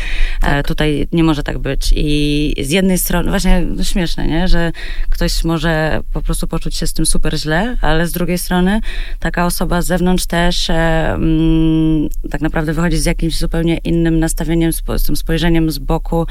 Tak. 0.41 0.67
tutaj 0.67 1.07
nie 1.11 1.23
może 1.23 1.43
tak 1.43 1.59
być. 1.59 1.93
I 1.95 2.55
z 2.63 2.69
jednej 2.69 2.97
strony, 2.97 3.29
właśnie 3.29 3.61
no, 3.61 3.83
śmieszne, 3.83 4.27
nie, 4.27 4.47
że 4.47 4.71
ktoś 5.09 5.43
może 5.43 6.01
po 6.13 6.21
prostu 6.21 6.47
poczuć 6.47 6.75
się 6.75 6.87
z 6.87 6.93
tym 6.93 7.05
super 7.05 7.37
źle, 7.39 7.77
ale 7.81 8.07
z 8.07 8.11
drugiej 8.11 8.37
strony 8.37 8.81
taka 9.19 9.45
osoba 9.45 9.81
z 9.81 9.85
zewnątrz 9.85 10.25
też 10.25 10.69
e, 10.69 10.73
mm, 11.13 12.09
tak 12.31 12.41
naprawdę 12.41 12.73
wychodzi 12.73 12.97
z 12.97 13.05
jakimś 13.05 13.37
zupełnie 13.37 13.77
innym 13.77 14.19
nastawieniem, 14.19 14.73
spo, 14.73 14.99
z 14.99 15.03
tym 15.03 15.15
spojrzeniem 15.31 15.71
z 15.71 15.77
boku 15.77 16.27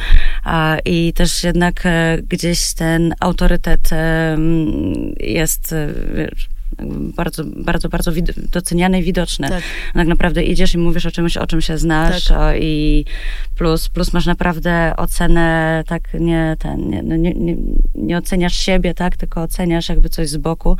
i 0.84 1.12
też 1.12 1.44
jednak 1.44 1.86
e, 1.86 2.18
gdzieś 2.28 2.74
ten 2.74 3.14
autorytet 3.20 3.92
e, 3.92 4.36
jest 5.20 5.72
e, 5.72 5.88
wiesz, 6.14 6.48
bardzo, 7.16 7.44
bardzo, 7.44 7.88
bardzo 7.88 8.12
doceniany 8.52 8.98
i 8.98 9.02
widoczny. 9.02 9.48
Tak. 9.48 9.62
Tak 9.94 10.08
naprawdę 10.08 10.42
idziesz 10.42 10.74
i 10.74 10.78
mówisz 10.78 11.06
o 11.06 11.10
czymś, 11.10 11.36
o 11.36 11.46
czym 11.46 11.60
się 11.60 11.78
znasz 11.78 12.24
Tak. 12.24 12.38
o, 12.38 12.54
i 12.54 13.04
plus, 13.56 13.88
plus 13.88 14.12
masz 14.12 14.26
naprawdę 14.26 14.92
ocenę, 14.96 15.82
tak 15.86 16.02
nie, 16.14 16.56
ten, 16.58 16.90
nie, 16.90 17.02
no 17.02 17.16
nie, 17.16 17.34
nie, 17.34 17.56
nie 18.00 18.18
oceniasz 18.18 18.56
siebie, 18.56 18.94
tak, 18.94 19.16
tylko 19.16 19.42
oceniasz 19.42 19.88
jakby 19.88 20.08
coś 20.08 20.28
z 20.28 20.36
boku. 20.36 20.76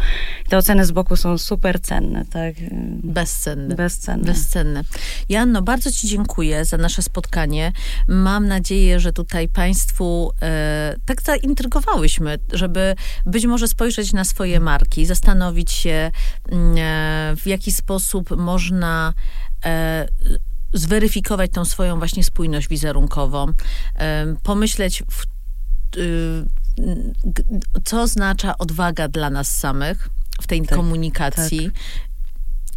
I 0.46 0.48
te 0.48 0.59
oceny 0.59 0.85
z 0.87 0.92
boku 0.92 1.16
są 1.16 1.38
super 1.38 1.80
cenne, 1.80 2.24
tak, 2.24 2.54
Bezcenne. 3.02 3.74
bezcenne. 3.74 4.24
Bezcenne. 4.24 4.83
Janno, 5.28 5.62
bardzo 5.62 5.92
Ci 5.92 6.09
dziękuję 6.09 6.64
za 6.64 6.76
nasze 6.76 7.02
spotkanie. 7.02 7.72
Mam 8.09 8.48
nadzieję, 8.48 9.00
że 9.00 9.12
tutaj 9.12 9.48
Państwu 9.48 10.33
e, 10.42 10.96
tak 11.04 11.22
zaintrygowałyśmy, 11.22 12.38
żeby 12.52 12.94
być 13.26 13.46
może 13.46 13.68
spojrzeć 13.68 14.12
na 14.12 14.24
swoje 14.24 14.61
marki, 14.61 15.06
zastanowić 15.06 15.72
się, 15.72 16.11
mm, 16.48 16.76
e, 16.78 17.37
w 17.37 17.46
jaki 17.46 17.72
sposób 17.72 18.37
można 18.37 19.14
e, 19.64 20.09
zweryfikować 20.72 21.50
tą 21.50 21.64
swoją 21.64 21.98
właśnie 21.98 22.24
spójność 22.24 22.68
wizerunkową, 22.68 23.46
e, 23.96 24.35
pomyśleć 24.42 25.02
w 25.11 25.26
y, 25.96 26.46
co 27.85 28.02
oznacza 28.02 28.59
odwaga 28.59 29.09
dla 29.09 29.30
nas 29.30 29.56
samych 29.56 30.09
w 30.40 30.46
tej 30.46 30.62
Tak, 30.62 30.78
komunikacji. 30.78 31.70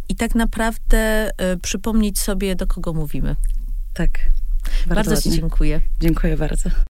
I 0.08 0.16
tak 0.16 0.34
naprawdę 0.34 1.30
y, 1.54 1.58
przypomnieć 1.58 2.18
sobie, 2.18 2.56
do 2.56 2.66
kogo 2.66 2.92
mówimy. 2.92 3.36
Tak. 3.94 4.10
Bardzo, 4.86 5.16
Ci 5.16 5.28
ładnie. 5.28 5.40
dziękuję. 5.40 5.80
Dziękuję 6.00 6.36
bardzo. 6.36 6.70